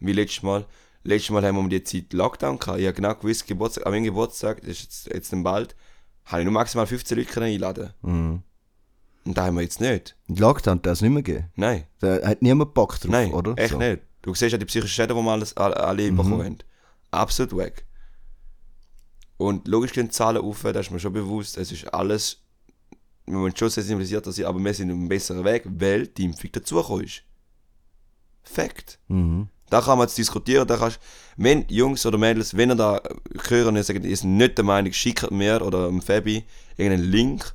wie 0.00 0.12
letztes 0.12 0.42
Mal. 0.42 0.66
Letztes 1.02 1.30
Mal 1.30 1.44
haben 1.44 1.56
wir 1.56 1.60
um 1.60 1.70
die 1.70 1.82
Zeit 1.82 2.12
Lockdown 2.12 2.58
gehabt. 2.58 2.78
Ich 2.78 2.86
habe 2.86 2.94
genau 2.94 3.14
gewusst, 3.14 3.46
Geburtstag, 3.46 3.86
an 3.86 3.92
meinem 3.92 4.04
Geburtstag, 4.04 4.60
das 4.60 4.70
ist 4.70 4.82
jetzt, 4.82 5.06
jetzt 5.06 5.42
bald, 5.42 5.74
habe 6.26 6.42
ich 6.42 6.44
nur 6.44 6.52
maximal 6.52 6.86
15 6.86 7.18
Leute 7.18 7.42
einladen 7.42 7.94
Mhm. 8.02 8.42
Und 9.24 9.36
da 9.36 9.46
haben 9.46 9.56
wir 9.56 9.62
jetzt 9.62 9.80
nicht. 9.80 10.16
Lockdown 10.28 10.80
darf 10.80 10.94
es 10.94 11.02
nicht 11.02 11.10
mehr 11.12 11.22
geben. 11.22 11.50
Nein. 11.54 11.84
Da 12.00 12.26
hat 12.26 12.40
niemand 12.42 12.72
Bock 12.72 12.98
drauf, 12.98 13.10
Nein, 13.10 13.32
oder? 13.32 13.56
echt 13.58 13.72
So. 13.72 13.78
nicht. 13.78 14.00
Du 14.22 14.34
siehst 14.34 14.52
ja 14.52 14.58
die 14.58 14.64
psychischen 14.64 14.88
Schäden, 14.88 15.16
die 15.16 15.22
wir 15.22 15.30
alles, 15.30 15.56
alle, 15.56 15.76
alle 15.76 16.10
bekommen 16.10 16.42
haben. 16.44 16.58
Absolut 17.10 17.56
weg. 17.56 17.86
Und 19.36 19.68
logisch 19.68 19.92
gehen 19.92 20.06
die 20.06 20.10
Zahlen 20.12 20.42
auf, 20.42 20.62
das 20.62 20.86
ist 20.86 20.90
mir 20.90 21.00
schon 21.00 21.12
bewusst. 21.12 21.56
Es 21.58 21.70
ist 21.72 21.92
alles, 21.92 22.42
wir 23.26 23.38
müssen 23.38 23.56
schon 23.56 23.70
sensibilisiert 23.70 24.24
sein, 24.26 24.44
aber 24.44 24.58
wir 24.58 24.74
sind 24.74 24.90
auf 24.90 24.96
einem 24.96 25.08
besseren 25.08 25.44
Weg, 25.44 25.64
weil 25.66 26.06
die 26.06 26.24
Impfung 26.24 26.52
dazugekommen 26.52 27.04
ist. 27.04 27.22
Fakt. 28.42 28.98
Mhm. 29.08 29.48
Da 29.70 29.80
kann 29.80 29.98
man 29.98 30.06
jetzt 30.06 30.18
diskutieren, 30.18 30.66
da 30.66 30.76
kannst, 30.76 30.98
wenn 31.36 31.64
Jungs 31.68 32.04
oder 32.04 32.18
Mädels, 32.18 32.56
wenn 32.56 32.70
ihr 32.70 32.76
da 32.76 33.00
hören 33.48 33.76
und 33.76 33.82
sagen, 33.82 34.04
ihr 34.04 34.16
seid 34.16 34.26
nicht 34.26 34.58
der 34.58 34.64
Meinung, 34.64 34.92
schickt 34.92 35.30
mir 35.30 35.64
oder 35.64 35.86
dem 35.86 36.02
Fabi 36.02 36.44
irgendeinen 36.76 37.10
Link, 37.10 37.54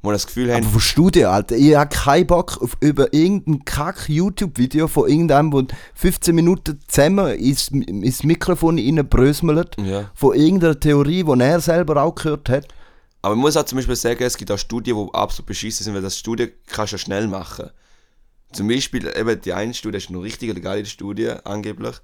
wo 0.00 0.10
ihr 0.10 0.14
das 0.14 0.26
Gefühl 0.26 0.52
habt, 0.52 0.62
Aber 0.62 0.72
von 0.72 0.80
Studien, 0.80 1.26
Alter, 1.26 1.56
ich 1.56 1.74
habe 1.74 1.94
keinen 1.94 2.26
Bock 2.26 2.62
auf 2.62 2.76
über 2.80 3.12
irgendein 3.12 3.64
Kack-YouTube-Video 3.64 4.86
von 4.86 5.08
irgendeinem, 5.08 5.50
der 5.50 5.76
15 5.94 6.34
Minuten 6.34 6.78
zusammen 6.86 7.34
ins, 7.34 7.68
ins 7.68 8.22
Mikrofon 8.22 8.78
reinbrösmelt, 8.78 9.76
ja. 9.78 10.10
von 10.14 10.34
irgendeiner 10.34 10.78
Theorie, 10.78 11.24
die 11.24 11.40
er 11.40 11.60
selber 11.60 12.02
auch 12.02 12.14
gehört 12.14 12.48
hat. 12.48 12.68
Aber 13.22 13.34
man 13.34 13.42
muss 13.42 13.56
auch 13.56 13.64
zum 13.64 13.76
Beispiel 13.76 13.96
sagen, 13.96 14.22
es 14.22 14.36
gibt 14.36 14.50
auch 14.50 14.58
Studien, 14.58 14.96
die 14.96 15.14
absolut 15.14 15.46
beschissen 15.46 15.82
sind, 15.82 15.94
weil 15.94 16.02
das 16.02 16.18
Studien 16.18 16.50
kannst 16.66 16.92
du 16.92 16.96
ja 16.96 16.98
schnell 16.98 17.26
machen. 17.26 17.70
Zum 18.54 18.68
Beispiel, 18.68 19.12
eben 19.16 19.40
die 19.40 19.52
eine 19.52 19.74
Studie, 19.74 19.96
das 19.98 20.04
ist 20.04 20.10
eine 20.10 20.22
richtig 20.22 20.62
geile 20.62 20.86
Studie, 20.86 21.30
angeblich. 21.44 21.96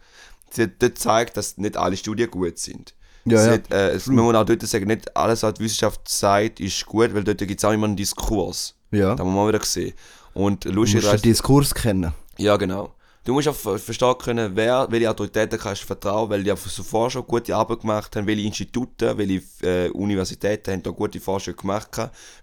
Sie 0.50 0.64
hat 0.64 0.70
dort 0.80 0.94
gezeigt, 0.96 1.36
dass 1.36 1.56
nicht 1.58 1.76
alle 1.76 1.96
Studien 1.96 2.30
gut 2.30 2.58
sind. 2.58 2.94
Ja, 3.24 3.44
ja. 3.46 3.52
Hat, 3.52 3.70
äh, 3.70 3.98
man 4.06 4.24
muss 4.24 4.34
auch 4.34 4.44
dort 4.44 4.62
sagen, 4.62 4.86
nicht 4.86 5.16
alles, 5.16 5.42
was 5.42 5.54
die 5.54 5.64
Wissenschaft 5.64 6.08
sagt, 6.08 6.58
ist 6.60 6.84
gut, 6.86 7.14
weil 7.14 7.22
dort 7.24 7.38
gibt 7.38 7.58
es 7.60 7.64
auch 7.64 7.72
immer 7.72 7.86
einen 7.86 7.96
Diskurs. 7.96 8.74
Ja. 8.90 9.10
Das 9.14 9.20
haben 9.20 9.28
wir 9.28 9.42
mal 9.42 9.48
wieder 9.48 9.58
gesehen. 9.58 9.92
Und 10.34 10.64
Du 10.64 10.72
musst 10.72 10.94
den 10.94 11.22
Diskurs 11.22 11.74
kennen. 11.74 12.12
ja 12.38 12.56
genau. 12.56 12.94
Du 13.22 13.34
musst 13.34 13.46
auch 13.48 13.54
ver- 13.54 13.78
verstehen 13.78 14.14
können, 14.18 14.52
wer, 14.56 14.86
welche 14.90 15.10
Autoritäten 15.10 15.58
kannst 15.58 15.82
du 15.82 15.86
vertrauen, 15.86 16.30
weil 16.30 16.42
die 16.42 16.50
auch 16.50 16.58
zuvor 16.58 17.10
schon 17.10 17.26
gute 17.26 17.54
Arbeit 17.54 17.80
gemacht 17.80 18.16
haben, 18.16 18.26
welche 18.26 18.46
Institute, 18.46 19.16
welche 19.18 19.42
äh, 19.62 19.90
Universitäten 19.90 20.72
haben 20.72 20.82
da 20.82 20.90
gute 20.90 21.20
Forschung 21.20 21.54
gemacht. 21.54 21.90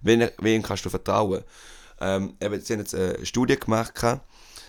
Wen, 0.01 0.29
wen 0.39 0.61
kannst 0.61 0.85
du 0.85 0.89
vertrauen? 0.91 1.41
Ähm, 1.99 2.35
eben, 2.41 2.59
sie 2.61 2.73
haben 2.73 2.79
jetzt 2.79 2.95
eine 2.95 3.25
Studie 3.25 3.57
gemacht. 3.59 3.95
gehabt. 3.95 4.27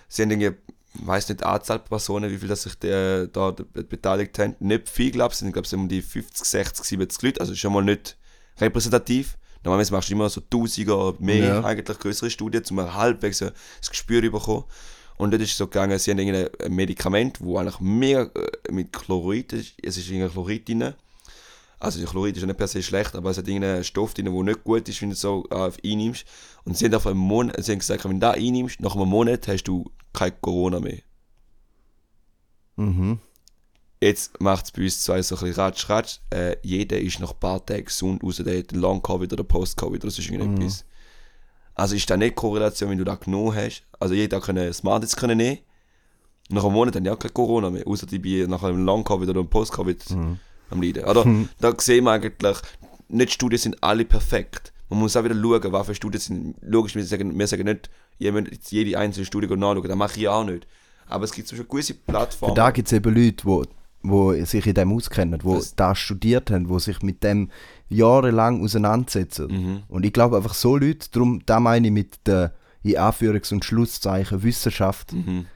Sie 0.09 0.23
haben 0.23 0.31
irgendwie, 0.31 0.57
ich 0.95 1.07
weiss 1.07 1.29
nicht, 1.29 1.41
die 1.41 1.45
Anzahl 1.45 1.79
Personen, 1.81 2.31
wie 2.31 2.39
viel 2.39 2.49
das 2.49 2.63
sich 2.63 2.83
äh, 2.85 3.27
da 3.29 3.51
beteiligt 3.51 4.39
haben. 4.39 4.57
Nicht 4.61 4.89
viel, 4.89 5.11
glaube 5.11 5.29
ich. 5.33 5.35
Es 5.35 5.39
sind, 5.41 5.53
glaube 5.53 5.67
ich, 5.67 5.75
um 5.75 5.89
die 5.89 6.03
50, 6.03 6.47
60, 6.47 6.85
70 6.85 7.23
Leute. 7.23 7.41
Also 7.41 7.55
schon 7.55 7.73
mal 7.73 7.83
nicht 7.85 8.17
repräsentativ. 8.59 9.37
Normalerweise 9.65 9.93
machst 9.93 10.09
du 10.09 10.15
immer 10.15 10.29
so 10.31 10.41
Tausender 10.41 10.97
oder 10.99 11.21
mehr, 11.21 11.45
Ja. 11.47 11.65
eigentlich 11.65 11.99
größere 11.99 12.31
Studien, 12.31 12.63
um 12.71 12.95
halbwegs 12.95 13.43
ein 13.43 13.51
das 13.81 13.91
Gespür 13.91 14.23
zu 14.23 14.31
bekommen. 14.31 14.65
Und 15.17 15.33
dort 15.33 15.43
ist 15.43 15.51
es 15.51 15.57
so 15.57 15.67
gegangen, 15.67 15.99
sie 15.99 16.13
haben 16.13 16.21
ein 16.21 16.49
Medikament, 16.75 17.41
wo 17.41 17.59
eigentlich 17.59 17.81
mega 17.81 18.23
äh, 18.23 18.73
mit 18.73 18.93
Chlorid 18.93 19.53
ist, 19.53 19.75
es 19.83 19.97
ist 19.97 20.09
irgendein 20.09 20.31
Chlorid 20.31 20.69
drin. 20.69 20.95
Also 21.81 22.05
Chlorid 22.05 22.37
ist 22.37 22.41
ja 22.41 22.47
nicht 22.47 22.59
per 22.59 22.67
se 22.67 22.83
schlecht, 22.83 23.15
aber 23.15 23.31
es 23.31 23.39
hat 23.39 23.47
irgendeinen 23.47 23.85
Stoff 23.85 24.13
drin, 24.13 24.25
der 24.25 24.35
nicht 24.43 24.65
gut 24.65 24.89
ist, 24.89 25.01
wenn 25.01 25.11
du 25.11 25.17
so 25.17 25.47
äh, 25.51 25.71
einnimmst. 25.85 26.25
Und 26.65 26.77
sie 26.77 26.87
haben 26.87 26.95
auf 26.95 27.07
einen 27.07 27.19
Monat, 27.19 27.63
sie 27.63 27.73
haben 27.73 27.79
gesagt, 27.79 28.05
wenn 28.05 28.19
du 28.19 28.27
das 28.27 28.37
einnimmst, 28.37 28.81
nach 28.81 28.97
einem 28.97 29.09
Monat 29.09 29.47
hast 29.47 29.65
du 29.65 29.91
kein 30.13 30.33
Corona 30.41 30.81
mehr. 30.81 30.99
Mhm. 32.77 33.21
Jetzt 34.01 34.41
macht 34.41 34.67
es 34.67 34.71
bei 34.73 34.83
uns 34.83 35.03
zwei 35.03 35.23
so 35.23 35.37
ein 35.37 35.41
bisschen 35.41 35.61
ratsch, 35.61 35.89
ratsch. 35.89 36.19
Äh, 36.31 36.57
jeder 36.63 36.99
ist 36.99 37.21
nach 37.21 37.33
ein 37.33 37.41
paar 37.41 37.65
Tagen 37.65 37.85
gesund, 37.85 38.23
außer 38.23 38.45
der 38.45 38.59
hat 38.59 38.73
Long-Covid 38.73 39.33
oder 39.33 39.45
Post-Covid 39.45 40.03
oder 40.05 40.11
sonst 40.11 40.31
irgendetwas. 40.31 40.85
Also 41.75 41.95
ist 41.95 42.09
da 42.11 42.17
nicht 42.17 42.35
Korrelation, 42.35 42.91
wenn 42.91 42.99
du 42.99 43.05
da 43.05 43.15
genommen 43.15 43.55
hast. 43.55 43.85
Also 44.01 44.15
jeder 44.15 44.41
kann 44.41 44.73
Smart 44.73 45.03
jetzt 45.03 45.17
können 45.17 45.39
nehmen. 45.39 45.59
Nach 46.51 46.65
einem 46.65 46.75
Monat 46.75 46.97
haben 46.97 47.05
die 47.05 47.11
auch 47.11 47.19
kein 47.19 47.35
Corona 47.35 47.71
mehr, 47.71 47.87
außer 47.87 48.07
die 48.07 48.19
bei 48.19 48.47
nach 48.49 48.63
einem 48.63 48.85
Long-Covid 48.85 49.29
oder 49.29 49.41
einem 49.41 49.51
Post-Covid 49.51 50.03
am 50.71 50.83
Leiden. 50.83 51.05
Oder 51.05 51.25
da 51.61 51.75
sehen 51.79 52.05
wir 52.05 52.13
eigentlich, 52.13 52.57
nicht 53.09 53.33
Studien 53.33 53.59
sind 53.59 53.83
alle 53.83 54.05
perfekt. 54.05 54.73
Man 54.91 55.01
muss 55.01 55.17
auch 55.17 55.25
wieder 55.25 55.35
schauen, 55.35 55.73
was 55.73 55.87
für 55.87 55.95
Studien 55.95 56.21
sind. 56.21 56.55
Logisch, 56.63 56.95
wir 56.95 57.05
sagen, 57.05 57.39
wir 57.39 57.47
sagen 57.47 57.65
nicht, 57.65 57.91
ihr 58.19 58.33
müsst 58.33 58.71
jede 58.73 58.99
einzelne 58.99 59.27
Studie 59.27 59.47
nachschauen, 59.49 59.89
das 59.89 59.97
mache 59.97 60.19
ich 60.21 60.29
auch 60.29 60.45
nicht. 60.45 60.67
Aber 61.07 61.25
es 61.25 61.33
gibt 61.33 61.49
zum 61.49 61.57
Beispiel 61.59 61.71
gewisse 61.71 61.95
Plattformen. 61.95 62.55
Da 62.55 62.71
gibt 62.71 62.89
es 62.89 62.93
eben 62.93 63.15
Leute, 63.15 63.45
wo, 63.45 63.65
wo 64.03 64.33
sich 64.45 64.67
in 64.67 64.75
dem 64.75 64.93
auskennen, 64.93 65.41
wo 65.43 65.57
Das- 65.57 65.75
das 65.75 65.99
studiert 65.99 66.51
haben, 66.51 66.69
wo 66.69 66.79
sich 66.79 67.03
mit 67.03 67.23
dem 67.23 67.51
jahrelang 67.89 68.63
auseinandersetzen. 68.63 69.47
Mhm. 69.51 69.83
Und 69.89 70.05
ich 70.05 70.13
glaube 70.13 70.37
einfach 70.37 70.55
so 70.55 70.77
Leute, 70.77 71.09
darum, 71.13 71.41
da 71.47 71.61
meine 71.61 71.89
ich 71.89 71.93
mit 71.93 72.27
der 72.27 72.55
in 72.83 72.97
Anführungs- 72.97 73.53
und 73.53 73.65
Schlusszeichen 73.65 74.43
Wissenschaft, 74.43 75.13
Mhm. 75.13 75.47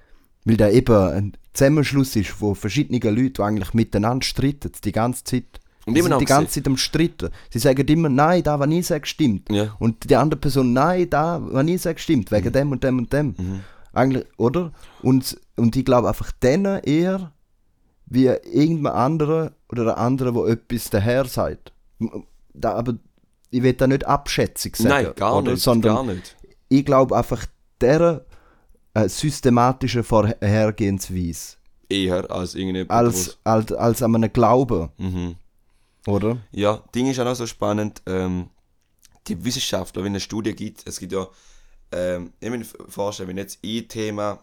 Weil 0.45 0.57
da 0.57 0.69
eben 0.69 0.97
ein 0.97 1.33
Zusammenschluss 1.53 2.17
ist 2.17 2.31
von 2.31 2.55
verschiedenen 2.55 3.01
Leuten, 3.03 3.35
die 3.35 3.43
eigentlich 3.43 3.75
miteinander 3.75 4.25
streiten, 4.25 4.73
die 4.85 4.93
ganze 4.93 5.25
Zeit. 5.25 5.45
Und 5.85 5.95
immer 5.97 6.03
sind 6.05 6.11
noch 6.13 6.19
die 6.19 6.25
ganze 6.27 6.53
Zeit 6.53 6.67
am 6.67 6.77
Stritten. 6.77 7.31
Sie 7.51 7.59
sagen 7.59 7.87
immer, 7.89 8.09
nein, 8.09 8.43
da, 8.43 8.59
was 8.59 8.71
ich 8.71 8.87
sage, 8.87 9.07
stimmt. 9.07 9.51
Ja. 9.51 9.75
Und 9.81 10.09
die 10.09 10.17
andere 10.17 10.39
Person, 10.41 10.73
nein, 10.73 11.11
da, 11.11 11.41
was 11.43 11.67
ich 11.67 11.83
sage, 11.83 11.99
stimmt, 11.99 12.31
wegen 12.31 12.49
Mhm. 12.49 12.53
dem 12.53 12.71
und 12.73 12.85
dem 12.85 12.99
und 12.99 13.13
dem. 13.13 13.35
Eigentlich, 13.93 14.25
oder? 14.37 14.73
Und, 15.03 15.39
und 15.57 15.77
ich 15.77 15.85
glaube 15.85 16.09
einfach 16.09 16.31
denen 16.33 16.83
eher, 16.85 17.33
wie 18.07 18.27
irgendein 18.27 18.93
anderer 18.93 19.53
oder 19.71 19.97
ein 19.97 20.05
anderer, 20.05 20.33
der 20.33 20.45
etwas 20.53 20.89
daher 20.91 21.25
sagt. 21.27 21.73
Da, 22.55 22.75
aber 22.75 22.95
ich 23.51 23.63
will 23.63 23.73
da 23.75 23.87
nicht 23.87 24.07
abschätzig 24.07 24.77
sagen. 24.77 24.89
Nein, 24.89 25.13
gar 25.17 25.37
oder? 25.39 25.53
nicht. 25.53 25.63
Sondern 25.63 25.95
gar 25.97 26.05
nicht. 26.05 26.37
ich 26.69 26.85
glaube 26.85 27.17
einfach 27.17 27.45
der 27.81 28.25
äh, 28.95 29.09
systematische 29.09 30.03
Vorhergehensweise 30.03 31.57
Eher 31.89 32.31
als 32.31 32.55
irgendetwas. 32.55 32.97
als, 32.97 33.39
als, 33.45 33.73
als 33.73 34.03
an 34.03 34.15
einem 34.17 34.33
Glauben, 34.33 34.89
Mhm. 34.99 35.37
oder? 36.07 36.39
Ja, 36.53 36.83
Ding 36.95 37.07
ist 37.09 37.21
auch 37.21 37.25
noch 37.25 37.35
so 37.37 37.47
spannend. 37.47 38.03
Ähm, 38.07 38.49
die 39.29 39.45
Wissenschaftler, 39.45 40.03
wenn 40.03 40.13
es 40.13 40.17
eine 40.17 40.21
Studie 40.21 40.55
gibt, 40.55 40.87
es 40.87 40.99
gibt 40.99 41.13
ja, 41.13 41.29
ähm, 41.93 42.33
ich 42.41 42.51
mir 42.51 42.65
vorstellen, 42.89 43.29
wenn 43.29 43.39
jetzt 43.39 43.61
ein 43.65 43.87
Thema 43.89 44.39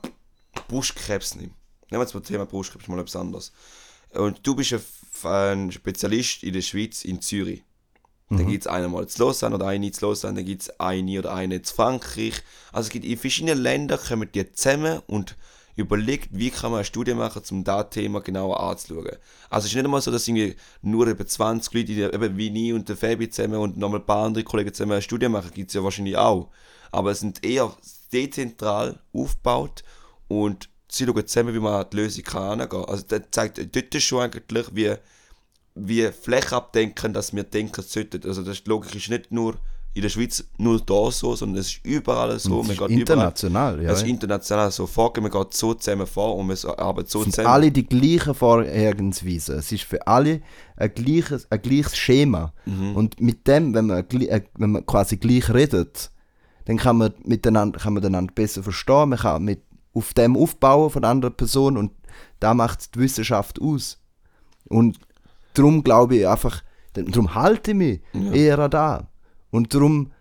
Brustkrebs 0.67 1.35
nimmt. 1.35 1.53
Nehmen 1.89 1.99
wir 1.99 2.01
jetzt 2.01 2.13
mal 2.13 2.19
das 2.21 2.29
Thema 2.29 2.45
Brustkrebs 2.45 2.87
mal 2.87 2.99
etwas 2.99 3.15
anderes. 3.15 3.51
Und 4.13 4.39
du 4.43 4.55
bist 4.55 4.73
ein, 4.73 4.81
ein 5.31 5.71
Spezialist 5.71 6.43
in 6.43 6.53
der 6.53 6.61
Schweiz, 6.61 7.03
in 7.03 7.21
Zürich. 7.21 7.63
Dann 8.29 8.47
gibt 8.47 8.65
es 8.65 8.67
einen 8.67 8.91
mal 8.91 9.07
zu 9.07 9.23
Lausanne 9.23 9.55
oder 9.55 9.67
eine 9.67 9.91
zu 9.91 10.05
Lausanne, 10.05 10.35
dann 10.35 10.45
gibt 10.45 10.61
es 10.61 10.79
eine 10.79 11.17
oder 11.17 11.33
eine 11.33 11.63
zu 11.63 11.73
Frankreich. 11.73 12.43
Also 12.71 12.87
es 12.87 12.89
gibt 12.91 13.05
in 13.05 13.17
verschiedenen 13.17 13.57
Ländern 13.57 13.99
kommen 13.99 14.29
die 14.31 14.51
zusammen 14.51 15.01
und 15.07 15.35
überlegt, 15.75 16.29
wie 16.31 16.51
kann 16.51 16.71
man 16.71 16.79
eine 16.79 16.85
Studie 16.85 17.13
machen, 17.13 17.41
um 17.49 17.63
das 17.63 17.89
Thema 17.89 18.21
genauer 18.21 18.59
anzuschauen. 18.59 19.17
Also 19.49 19.65
es 19.65 19.71
ist 19.71 19.75
nicht 19.75 19.85
einmal 19.85 20.01
so, 20.01 20.11
dass 20.11 20.27
irgendwie 20.27 20.55
nur 20.81 21.07
eben 21.07 21.27
20 21.27 21.73
Leute, 21.73 21.85
die 21.87 22.01
eben 22.01 22.37
wie 22.37 22.49
nie 22.51 22.73
und 22.73 22.87
der 22.87 22.97
Fabi 22.97 23.29
zusammen 23.29 23.55
und 23.55 23.77
nochmal 23.77 23.99
ein 23.99 24.05
paar 24.05 24.25
andere 24.25 24.43
Kollegen 24.43 24.73
zusammen 24.73 24.91
eine 24.91 25.01
Studie 25.01 25.29
machen, 25.29 25.51
gibt 25.53 25.69
es 25.71 25.75
ja 25.75 25.83
wahrscheinlich 25.83 26.17
auch. 26.17 26.49
Aber 26.91 27.11
es 27.11 27.21
sind 27.21 27.43
eher 27.43 27.71
dezentral 28.11 28.99
aufgebaut 29.13 29.83
und 30.27 30.69
sie 30.87 31.05
schauen 31.05 31.25
zusammen, 31.25 31.53
wie 31.55 31.59
man 31.59 31.85
an 31.85 31.89
die 31.91 31.97
Lösung 31.97 32.23
kann 32.23 32.61
angehen. 32.61 32.85
Also 32.85 33.05
das 33.07 33.21
zeigt 33.31 33.75
dort 33.75 34.01
schon 34.03 34.21
eigentlich, 34.21 34.67
wie 34.75 34.95
wie 35.81 36.09
flächenabdenkend, 36.11 37.15
dass 37.15 37.33
wir 37.33 37.43
denken 37.43 37.81
sollten. 37.81 38.27
Also 38.27 38.43
das, 38.43 38.63
die 38.63 38.69
Logik 38.69 38.95
ist 38.95 39.09
nicht 39.09 39.31
nur 39.31 39.55
in 39.93 40.03
der 40.03 40.09
Schweiz 40.09 40.43
nur 40.57 40.79
da 40.79 41.09
so, 41.11 41.35
sondern 41.35 41.59
es 41.59 41.67
ist 41.67 41.85
überall 41.85 42.37
so. 42.39 42.61
Man 42.61 42.71
ist 42.71 42.81
international, 42.81 43.75
ja. 43.75 43.79
Überall, 43.81 43.95
es 43.95 44.01
ist 44.03 44.07
international 44.07 44.71
so 44.71 44.85
vorgehen, 44.85 45.23
man 45.23 45.31
geht 45.31 45.53
so 45.53 45.73
zusammen 45.73 46.05
vor 46.05 46.35
und 46.35 46.47
man 46.47 46.57
arbeitet 46.77 47.09
so 47.09 47.19
Es 47.19 47.25
sind 47.25 47.35
zusammen. 47.35 47.53
alle 47.53 47.71
die 47.71 47.85
gleichen 47.85 48.35
Vorgehensweisen. 48.35 49.57
Es 49.57 49.71
ist 49.71 49.83
für 49.83 50.05
alle 50.05 50.41
ein 50.77 50.93
gleiches, 50.93 51.51
ein 51.51 51.61
gleiches 51.61 51.97
Schema. 51.97 52.53
Mhm. 52.65 52.95
Und 52.95 53.19
mit 53.19 53.47
dem, 53.47 53.73
wenn 53.73 53.87
man, 53.87 53.99
äh, 53.99 54.41
wenn 54.55 54.71
man 54.71 54.85
quasi 54.85 55.17
gleich 55.17 55.51
redet, 55.51 56.11
dann 56.65 56.77
kann 56.77 56.97
man 56.97 57.13
miteinander, 57.23 57.79
kann 57.79 57.93
man 57.93 58.05
einander 58.05 58.33
besser 58.33 58.61
verstehen, 58.61 59.09
man 59.09 59.19
kann 59.19 59.43
mit 59.43 59.63
auf 59.93 60.13
dem 60.13 60.37
aufbauen 60.37 60.91
von 60.91 61.03
anderen 61.03 61.35
Person 61.35 61.77
und 61.77 61.91
da 62.39 62.53
macht 62.53 62.93
die 62.93 62.99
Wissenschaft 62.99 63.59
aus. 63.59 63.99
Und 64.69 64.99
darum 65.59 65.83
glaube 65.83 66.15
ich 66.17 66.27
einfach, 66.27 66.63
darum 66.93 67.35
halte 67.35 67.71
ich 67.71 67.77
mich 67.77 67.99
Ja. 68.13 68.31
eher 68.31 68.69
da. 68.69 69.07
Und 69.51 69.73
darum, 69.73 70.11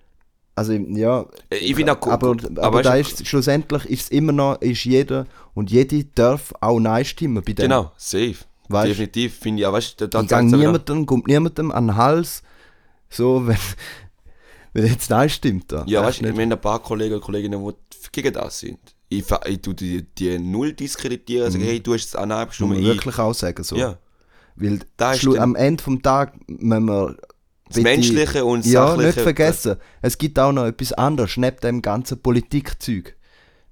also 0.54 0.72
ja, 0.72 1.26
Ich 1.50 1.74
finde 1.76 1.92
auch 1.92 2.00
gut. 2.00 2.12
aber, 2.12 2.30
aber 2.30 2.62
aber 2.62 2.82
da 2.82 2.94
ist 2.96 3.26
schlussendlich 3.26 3.84
ist 3.86 4.02
es 4.04 4.08
immer 4.10 4.32
noch, 4.32 4.60
ist 4.60 4.84
jeder 4.84 5.26
und 5.54 5.70
jede 5.70 6.04
darf 6.04 6.52
auch 6.60 6.80
Nein 6.80 7.04
stimmen 7.04 7.42
bei 7.44 7.52
dem. 7.52 7.62
Genau, 7.64 7.92
safe. 7.96 8.36
Weißt- 8.68 8.88
Definitiv 8.88 9.34
finde 9.38 9.60
ich, 9.60 9.62
ja, 9.62 9.72
weißt 9.72 10.00
du, 10.00 10.08
da 10.08 10.20
Ich 10.22 10.28
gang 10.28 10.50
niemandem, 10.50 11.06
kommt 11.06 11.26
niemandem 11.26 11.70
an 11.72 11.86
den 11.86 11.96
Hals, 11.96 12.42
so, 13.08 13.46
wenn, 13.46 13.56
wenn 14.74 14.86
jetzt 14.86 15.08
Nein 15.10 15.28
stimmt. 15.30 15.72
Da. 15.72 15.84
Ja, 15.86 16.02
weißt 16.02 16.20
du, 16.20 16.24
wir 16.24 16.30
haben 16.42 16.52
ein 16.52 16.60
paar 16.60 16.80
Kollegen 16.82 17.14
und 17.14 17.20
Kolleginnen, 17.22 17.64
die 17.66 18.08
gegen 18.12 18.32
das 18.34 18.58
sind. 18.60 18.78
Ich, 19.10 19.24
ich 19.46 19.62
tue 19.62 19.74
die, 19.74 20.02
die 20.02 20.38
null 20.38 20.74
diskreditieren, 20.74 21.50
sagen, 21.50 21.64
hey, 21.64 21.80
du 21.80 21.94
hast 21.94 22.04
es 22.06 22.14
auch 22.16 22.26
nein 22.26 22.40
muss 22.40 22.48
bestimmt. 22.48 22.70
man 22.70 22.78
Ich, 22.80 22.86
wirklich 22.86 23.18
auch 23.18 23.32
sagen. 23.32 23.64
So. 23.64 23.76
ja, 23.76 23.96
Weil 24.60 25.38
am 25.38 25.54
Ende 25.54 25.82
vom 25.82 26.02
Tag 26.02 26.34
müssen 26.48 26.84
wir 26.86 27.16
das 27.66 27.74
bitte- 27.76 27.82
Menschliche 27.82 28.44
und 28.44 28.64
ja, 28.66 28.86
Sachliche. 28.88 29.06
nicht 29.08 29.20
vergessen, 29.20 29.76
es 30.02 30.18
gibt 30.18 30.38
auch 30.38 30.52
noch 30.52 30.64
etwas 30.66 30.92
anderes, 30.94 31.36
neben 31.36 31.58
dem 31.60 31.82
ganzen 31.82 32.20
Politikzeug. 32.20 33.16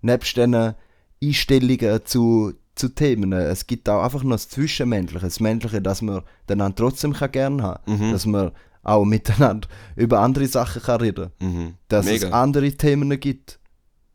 Nebst 0.03 0.37
diesen 0.37 0.75
Einstellungen 1.23 2.01
zu, 2.05 2.53
zu 2.75 2.89
Themen. 2.91 3.33
Es 3.33 3.67
gibt 3.67 3.89
auch 3.89 4.03
einfach 4.03 4.23
noch 4.23 4.33
das 4.37 4.49
Zwischenmenschliche, 4.49 5.25
das 5.25 5.41
Menschliche, 5.41 5.81
dass 5.83 6.03
man 6.03 6.23
den 6.49 6.61
anderen 6.61 6.77
trotzdem 6.77 7.13
kann 7.15 7.33
gerne 7.33 7.63
haben 7.63 7.81
Mhm. 8.09 8.13
Dass 8.13 8.27
man 8.27 8.53
auch 8.83 9.05
miteinander 9.05 9.67
über 9.97 10.21
andere 10.21 10.47
Sachen 10.47 10.83
kann 10.83 11.01
reden 11.01 11.31
Mhm. 11.41 11.75
Dass 11.89 12.07
Mega. 12.07 12.27
es 12.29 12.33
andere 12.33 12.71
Themen 12.73 13.19
gibt. 13.19 13.59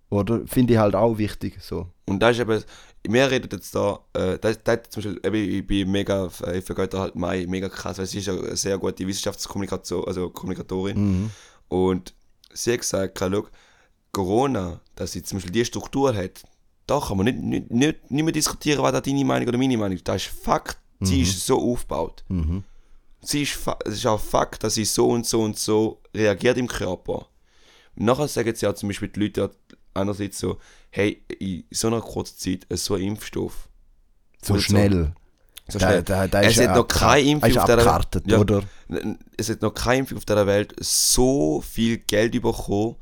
Oder? 0.10 0.42
Finde 0.46 0.74
ich 0.74 0.80
halt 0.80 0.94
auch 0.96 1.18
wichtig. 1.18 1.58
So. 1.62 1.88
Und 2.06 2.20
da 2.20 2.30
ist 2.30 2.40
eben, 2.40 2.62
wir 3.08 3.32
reden 3.32 3.50
jetzt 3.52 3.74
da, 3.74 4.00
äh, 4.14 4.38
das, 4.40 4.60
das 4.64 4.80
zum 4.90 5.04
Beispiel, 5.04 5.20
eben, 5.24 5.56
ich 5.60 5.68
bin 5.68 5.92
mega, 5.92 6.30
äh, 6.46 6.60
ich 6.60 6.66
vergötter 6.66 7.00
halt 7.00 7.16
Mai 7.16 7.46
mega 7.48 7.70
krass, 7.70 7.98
weil 7.98 8.06
sie 8.06 8.20
ist 8.20 8.28
ja 8.28 8.38
eine 8.38 8.56
sehr 8.56 8.78
gute 8.78 9.08
Wissenschaftskommunikation, 9.08 10.06
also 10.06 10.30
Kommunikatorin. 10.30 10.98
Mhm. 10.98 11.32
Und 11.68 12.14
sie 12.54 12.74
hat 12.74 12.82
gesagt, 12.82 13.18
schau, 13.20 13.48
Corona, 14.12 14.82
dass 14.96 15.14
sie 15.14 15.24
zum 15.24 15.38
Beispiel 15.38 15.54
die 15.54 15.66
Struktur 15.66 16.16
hat, 16.16 16.44
da 16.86 17.00
kann 17.00 17.18
man 17.18 17.26
nicht, 17.26 17.40
nicht, 17.40 17.72
nicht, 17.72 18.12
nicht 18.12 18.24
mehr 18.24 18.34
diskutieren, 18.34 18.84
was 18.84 18.92
da 18.92 19.02
deine 19.02 19.26
Meinung 19.26 19.48
oder 19.48 19.58
meine 19.58 19.78
Meinung 19.78 19.96
ist. 19.96 20.08
Das 20.08 20.24
ist 20.24 20.44
Fakt, 20.44 20.78
sie 21.00 21.22
ist 21.22 21.46
so 21.46 21.60
aufgebaut. 21.60 22.24
Mhm. 22.28 22.64
Sie 23.22 23.44
ist, 23.44 23.60
es 23.86 23.94
ist 23.94 24.06
auch 24.06 24.20
Fakt, 24.20 24.64
dass 24.64 24.76
sie 24.76 24.86
so 24.86 25.10
und 25.10 25.26
so 25.26 25.42
und 25.42 25.58
so 25.58 26.02
reagiert 26.14 26.58
im 26.58 26.68
Körper. 26.68 27.28
Und 27.96 28.06
nachher 28.06 28.28
sagen 28.28 28.54
sie 28.54 28.66
ja 28.66 28.76
zum 28.76 28.90
Beispiel 28.90 29.10
die 29.10 29.20
Leute 29.22 29.52
ja 29.96 30.02
andererseits 30.02 30.40
so, 30.40 30.58
hey, 30.90 31.24
in 31.40 31.64
so 31.72 31.88
einer 31.88 32.02
kurzen 32.02 32.38
Zeit 32.38 32.66
äh, 32.70 32.78
so 32.78 32.96
ein 32.96 33.02
Impfstoff. 33.02 33.68
So 34.42 34.56
so. 34.56 34.60
schnell. 34.62 35.14
So 35.68 35.80
Da- 35.80 35.88
schnell. 35.88 36.04
da- 36.04 36.28
da 36.28 36.42
es 36.42 36.58
ist 36.58 36.68
hat 36.68 36.76
noch 36.76 36.88
keine 36.88 37.28
Impfung 37.30 37.52
auf 37.58 37.70
abgekartet, 37.70 38.24
Ja. 38.28 38.40
oder? 38.40 38.64
Es 39.38 39.50
hat 39.50 39.62
noch 39.62 39.74
kein 39.74 40.00
Impfung 40.00 40.18
auf 40.18 40.26
dieser 40.26 40.48
Welt 40.48 40.74
so 40.80 41.62
viel 41.62 41.98
Geld 42.00 42.34
bekommen, 42.42 42.96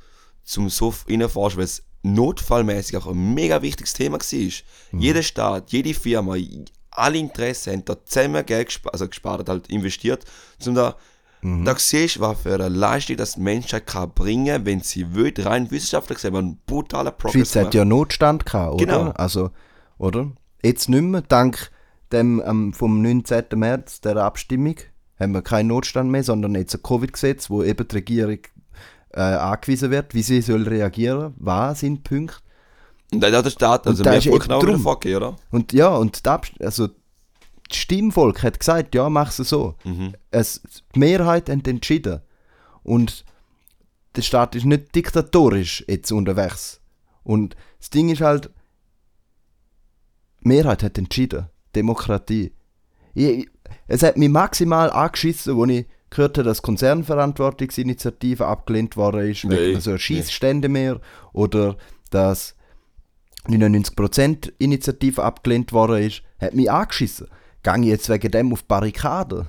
zum 0.43 0.69
so 0.69 0.93
reinforschen, 1.07 1.57
weil 1.59 1.65
es 1.65 1.83
notfallmäßig 2.03 2.97
auch 2.97 3.07
ein 3.07 3.33
mega 3.33 3.61
wichtiges 3.61 3.93
Thema 3.93 4.19
war. 4.19 4.51
Mhm. 4.91 4.99
Jeder 4.99 5.23
Staat, 5.23 5.71
jede 5.71 5.93
Firma, 5.93 6.35
alle 6.91 7.17
Interessen 7.17 7.73
haben 7.73 7.85
da 7.85 8.03
zusammen 8.05 8.45
Geld 8.45 8.67
gespart, 8.67 8.93
also 8.93 9.07
gespart, 9.07 9.47
halt 9.49 9.67
investiert, 9.69 10.25
um 10.65 10.75
da 10.75 10.95
Mhm. 11.41 11.65
Da 11.65 11.75
siehst 11.77 12.17
du, 12.17 12.21
was 12.21 12.41
für 12.41 12.55
eine 12.55 12.69
Leistung 12.69 13.17
das 13.17 13.35
die 13.35 13.41
Menschheit 13.41 13.87
kann 13.87 14.11
bringen 14.11 14.65
wenn 14.65 14.81
sie 14.81 15.13
will, 15.13 15.33
rein 15.37 15.71
wissenschaftlich 15.71 16.17
gesehen, 16.17 16.35
einen 16.35 16.59
brutalen 16.65 17.13
Die 17.13 17.21
Progress 17.21 17.51
Schweiz 17.51 17.65
hat 17.65 17.73
ja 17.73 17.85
Notstand 17.85 18.45
gehabt, 18.45 18.73
oder? 18.73 18.85
Genau. 18.85 19.11
Also, 19.11 19.51
oder? 19.97 20.31
Jetzt 20.61 20.89
nicht 20.89 21.01
mehr, 21.01 21.21
dank 21.21 21.71
dem 22.11 22.41
ähm, 22.45 22.73
vom 22.73 23.01
19. 23.01 23.45
März, 23.55 24.01
der 24.01 24.17
Abstimmung, 24.17 24.75
haben 25.19 25.33
wir 25.33 25.41
keinen 25.41 25.67
Notstand 25.67 26.09
mehr, 26.09 26.23
sondern 26.23 26.55
jetzt 26.55 26.75
ein 26.75 26.83
Covid-Gesetz, 26.83 27.49
wo 27.49 27.63
eben 27.63 27.87
die 27.87 27.95
Regierung 27.95 28.39
äh, 29.13 29.21
angewiesen 29.21 29.91
wird, 29.91 30.13
wie 30.13 30.21
sie 30.21 30.41
soll 30.41 30.63
reagieren, 30.63 31.33
was 31.37 31.81
sind 31.81 31.97
die 32.07 32.15
Punkte. 32.15 32.37
Und 33.11 33.21
dann 33.21 33.33
hat 33.33 33.45
der 33.45 33.49
Staat, 33.49 33.87
also 33.87 34.03
mehr 34.03 34.17
ist 34.17 34.27
Volk 34.27 34.45
eben 34.45 34.53
auch 34.53 34.61
wieder 34.61 34.71
drum. 34.73 34.81
vorgegeben, 34.81 35.17
oder? 35.17 35.35
Und 35.51 35.73
ja, 35.73 35.89
und 35.89 36.25
die 36.25 36.29
Abst 36.29 36.53
also 36.61 36.89
das 37.69 37.77
Stimmvolk 37.77 38.43
hat 38.43 38.59
gesagt, 38.59 38.95
ja, 38.95 39.09
mach 39.09 39.29
es 39.29 39.37
so. 39.37 39.75
Mhm. 39.83 40.13
Es, 40.31 40.61
die 40.95 40.99
Mehrheit 40.99 41.49
hat 41.49 41.67
entschieden. 41.67 42.21
Und 42.83 43.25
der 44.15 44.23
Staat 44.23 44.55
ist 44.55 44.65
nicht 44.65 44.93
diktatorisch 44.95 45.85
jetzt 45.87 46.11
unterwegs. 46.11 46.81
Und 47.23 47.55
das 47.79 47.91
Ding 47.91 48.09
ist 48.09 48.21
halt, 48.21 48.49
die 50.43 50.47
Mehrheit 50.47 50.83
hat 50.83 50.97
entschieden. 50.97 51.47
Demokratie. 51.75 52.53
Ich, 53.13 53.47
es 53.87 54.01
hat 54.01 54.17
mich 54.17 54.29
maximal 54.29 54.89
angeschissen, 54.89 55.59
als 55.61 55.71
ich 55.71 55.85
gehört 56.09 56.37
habe, 56.37 56.45
dass 56.45 56.61
Konzernverantwortungsinitiative 56.63 58.45
abgelehnt 58.45 58.97
worden 58.97 59.29
ist, 59.29 59.43
Nee, 59.43 59.55
wegen 59.55 59.81
so 59.81 59.97
Schießstände 59.97 60.69
mehr. 60.69 60.99
Oder 61.33 61.77
dass 62.09 62.55
99% 63.47 64.51
Initiative 64.57 65.23
abgelehnt 65.23 65.71
worden 65.71 66.03
ist, 66.03 66.23
hat 66.39 66.55
mich 66.55 66.71
angeschissen. 66.71 67.27
Gang 67.63 67.83
ich 67.83 67.89
jetzt 67.89 68.09
wegen 68.09 68.31
dem 68.31 68.53
auf 68.53 68.63
Barrikaden? 68.63 69.47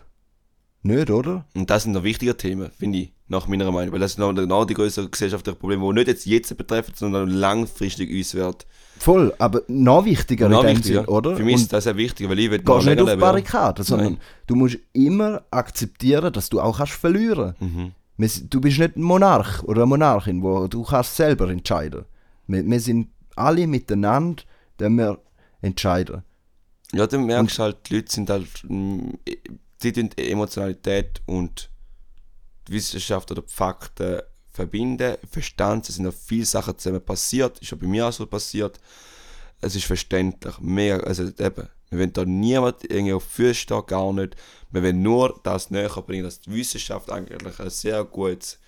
Nicht, 0.83 1.11
oder? 1.11 1.45
Und 1.55 1.69
das 1.69 1.83
sind 1.83 1.93
noch 1.93 2.03
wichtige 2.05 2.37
Themen, 2.37 2.71
finde 2.71 2.99
ich, 2.99 3.13
nach 3.29 3.47
meiner 3.47 3.71
Meinung. 3.71 3.93
Weil 3.93 4.01
das 4.01 4.15
sind 4.15 4.21
noch, 4.21 4.33
noch 4.33 4.65
die 4.65 4.75
größeren 4.75 5.11
gesellschaftlichen 5.11 5.59
Probleme, 5.59 5.87
die 5.87 5.93
nicht 5.93 6.09
jetzt 6.09 6.27
jetzt 6.27 6.57
betreffen, 6.57 6.95
sondern 6.97 7.29
langfristig 7.29 8.11
uns 8.11 8.35
wird. 8.35 8.67
Voll, 8.99 9.35
aber 9.39 9.63
noch 9.69 10.05
wichtiger 10.07 10.49
Noch 10.49 10.65
in 10.65 10.77
wichtiger. 10.77 11.01
Sinn, 11.01 11.09
oder? 11.09 11.37
Für 11.37 11.45
mich 11.45 11.57
Und 11.57 11.61
ist 11.63 11.73
das 11.73 11.85
sehr 11.85 11.97
wichtig, 11.97 12.29
weil 12.29 12.39
ich 12.39 12.51
will 12.51 12.61
gehst 12.61 12.87
nicht 12.87 13.01
auf. 13.01 13.19
Barrikaden, 13.19 13.85
sondern 13.85 14.13
Nein. 14.15 14.21
du 14.47 14.55
musst 14.55 14.79
immer 14.95 15.43
akzeptieren, 15.51 16.33
dass 16.33 16.49
du 16.49 16.61
auch 16.61 16.79
kannst 16.79 16.93
verlieren 16.93 17.55
Mhm. 17.61 17.93
Du 18.51 18.61
bist 18.61 18.79
nicht 18.79 18.97
ein 18.97 19.03
Monarch 19.03 19.63
oder 19.63 19.83
eine 19.83 19.87
Monarchin, 19.87 20.43
wo 20.43 20.67
du 20.69 20.83
kannst 20.83 21.17
selber 21.17 21.49
entscheiden. 21.49 22.05
Wir, 22.47 22.67
wir 22.67 22.81
sind 22.81 23.09
alle 23.35 23.67
miteinander, 23.67 24.43
die 24.79 24.91
wir 24.91 25.19
entscheiden. 25.63 26.23
Ja, 26.93 27.07
dann 27.07 27.25
merkst 27.25 27.59
du 27.59 27.63
halt, 27.63 27.89
die 27.89 27.97
Leute 27.97 28.13
sind 28.13 28.31
halt, 28.31 28.49
mm, 28.65 29.11
sie 29.81 29.93
tun 29.93 30.11
Emotionalität 30.17 31.23
und 31.27 31.71
die 32.67 32.73
Wissenschaft 32.73 33.31
oder 33.31 33.43
die 33.43 33.53
Fakten 33.53 34.23
verbinden, 34.51 35.17
Verstand, 35.31 35.89
es 35.89 35.95
sind 35.97 36.05
noch 36.05 36.13
viele 36.13 36.45
Sachen 36.45 36.77
zusammen 36.77 37.05
passiert, 37.05 37.59
ist 37.61 37.71
ja 37.71 37.77
bei 37.77 37.87
mir 37.87 38.09
auch 38.09 38.13
so 38.13 38.27
passiert. 38.27 38.81
Es 39.61 39.77
ist 39.77 39.85
verständlich, 39.85 40.59
mega, 40.59 40.99
also 40.99 41.25
eben, 41.25 41.69
wir 41.91 41.99
wollen 41.99 42.13
da 42.13 42.25
niemand 42.25 42.85
irgendwie 42.85 43.13
auf 43.13 43.25
die 43.25 43.31
Füße 43.31 43.55
stehen, 43.55 43.87
gar 43.87 44.13
nicht. 44.13 44.37
Wir 44.71 44.83
wollen 44.83 45.03
nur 45.03 45.41
das 45.43 45.71
näher 45.71 45.89
bringen, 45.89 46.25
dass 46.25 46.41
die 46.41 46.53
Wissenschaft 46.53 47.11
eigentlich 47.11 47.59
ein 47.59 47.71
sehr 47.71 48.05
gutes 48.05 48.59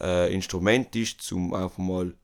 äh, 0.00 0.32
Instrument 0.32 0.94
ist, 0.94 1.30
um 1.32 1.52
einfach 1.54 1.78
mal 1.78 2.14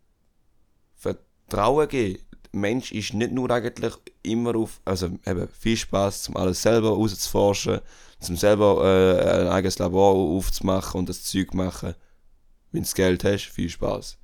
Vertrauen 0.97 1.89
geben. 1.89 2.23
Mensch 2.53 2.93
ist 2.93 3.15
nicht 3.15 3.33
nur 3.33 3.51
eigentlich 3.51 3.95
immer 4.23 4.57
auf, 4.57 4.81
also 4.85 5.07
eben 5.27 5.49
viel 5.49 5.77
Spaß, 5.77 6.29
um 6.31 6.37
alles 6.37 6.63
selber 6.63 6.91
rauszuforschen, 6.91 7.81
zum 8.21 8.37
selber 8.37 8.85
äh, 8.85 9.41
ein 9.43 9.49
eigenes 9.49 9.79
Labor 9.79 10.15
aufzumachen 10.15 11.01
und 11.01 11.09
das 11.09 11.25
Zeug 11.25 11.55
machen. 11.55 11.95
Wenn 12.73 12.83
du 12.83 12.85
das 12.85 12.95
Geld 12.95 13.25
hast, 13.25 13.47
viel 13.47 13.69
Spaß. 13.69 14.19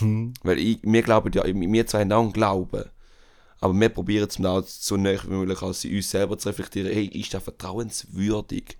Weil 0.42 0.58
ich, 0.58 0.78
wir 0.82 1.02
glauben 1.02 1.32
ja, 1.32 1.44
wir 1.44 1.86
zwei 1.86 2.00
haben 2.00 2.12
auch 2.12 2.22
einen 2.22 2.32
Glauben. 2.32 2.84
Aber 3.60 3.78
wir 3.78 3.88
probieren 3.90 4.28
es 4.28 4.44
auch 4.44 4.64
so 4.66 4.96
nah 4.96 5.22
wie 5.24 5.28
möglich 5.28 5.60
als 5.62 5.84
in 5.84 5.96
uns 5.96 6.10
selber 6.10 6.38
zu 6.38 6.48
reflektieren, 6.48 6.92
hey, 6.92 7.06
ist 7.06 7.34
das 7.34 7.42
vertrauenswürdig? 7.42 8.78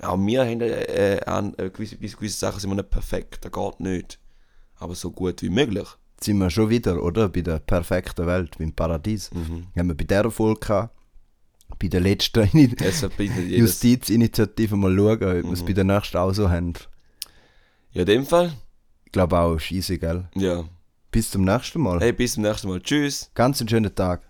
Auch 0.00 0.16
wir 0.18 0.46
haben 0.46 0.60
äh, 0.60 1.20
an, 1.26 1.54
äh, 1.58 1.70
gewisse, 1.70 1.96
gewisse 1.96 2.38
Sachen 2.38 2.60
sind 2.60 2.70
wir 2.70 2.76
nicht 2.76 2.90
perfekt, 2.90 3.44
das 3.44 3.52
geht 3.52 3.80
nicht. 3.80 4.18
Aber 4.76 4.94
so 4.94 5.10
gut 5.10 5.42
wie 5.42 5.50
möglich. 5.50 5.88
Sind 6.20 6.38
wir 6.38 6.50
schon 6.50 6.68
wieder, 6.70 7.02
oder? 7.02 7.28
Bei 7.28 7.42
der 7.42 7.58
perfekten 7.60 8.26
Welt, 8.26 8.56
beim 8.58 8.72
Paradies. 8.72 9.30
Mhm. 9.32 9.66
Haben 9.76 9.88
wir 9.88 9.94
bei 9.96 10.04
dieser 10.04 10.30
Folge 10.30 10.60
gehabt, 10.60 10.94
bei 11.78 11.88
der 11.88 12.00
letzten 12.00 12.48
jedes. 12.52 13.00
Justizinitiative 13.58 14.76
mal 14.76 14.94
schauen, 14.96 15.12
ob 15.14 15.20
wir 15.20 15.44
Mhm. 15.44 15.52
es 15.52 15.64
bei 15.64 15.72
der 15.72 15.84
nächsten 15.84 16.16
auch 16.16 16.32
so 16.32 16.50
haben. 16.50 16.72
Ja, 17.92 18.00
in 18.02 18.06
dem 18.06 18.26
Fall, 18.26 18.52
Ich 19.06 19.12
glaube 19.12 19.38
auch, 19.38 19.58
scheisse, 19.58 19.98
gell? 19.98 20.28
ja. 20.34 20.64
Bis 21.10 21.30
zum 21.30 21.44
nächsten 21.44 21.80
Mal. 21.80 22.00
Hey, 22.00 22.12
bis 22.12 22.34
zum 22.34 22.42
nächsten 22.42 22.68
Mal. 22.68 22.80
Tschüss. 22.82 23.30
Ganz 23.34 23.60
einen 23.60 23.68
schönen 23.68 23.94
Tag. 23.94 24.27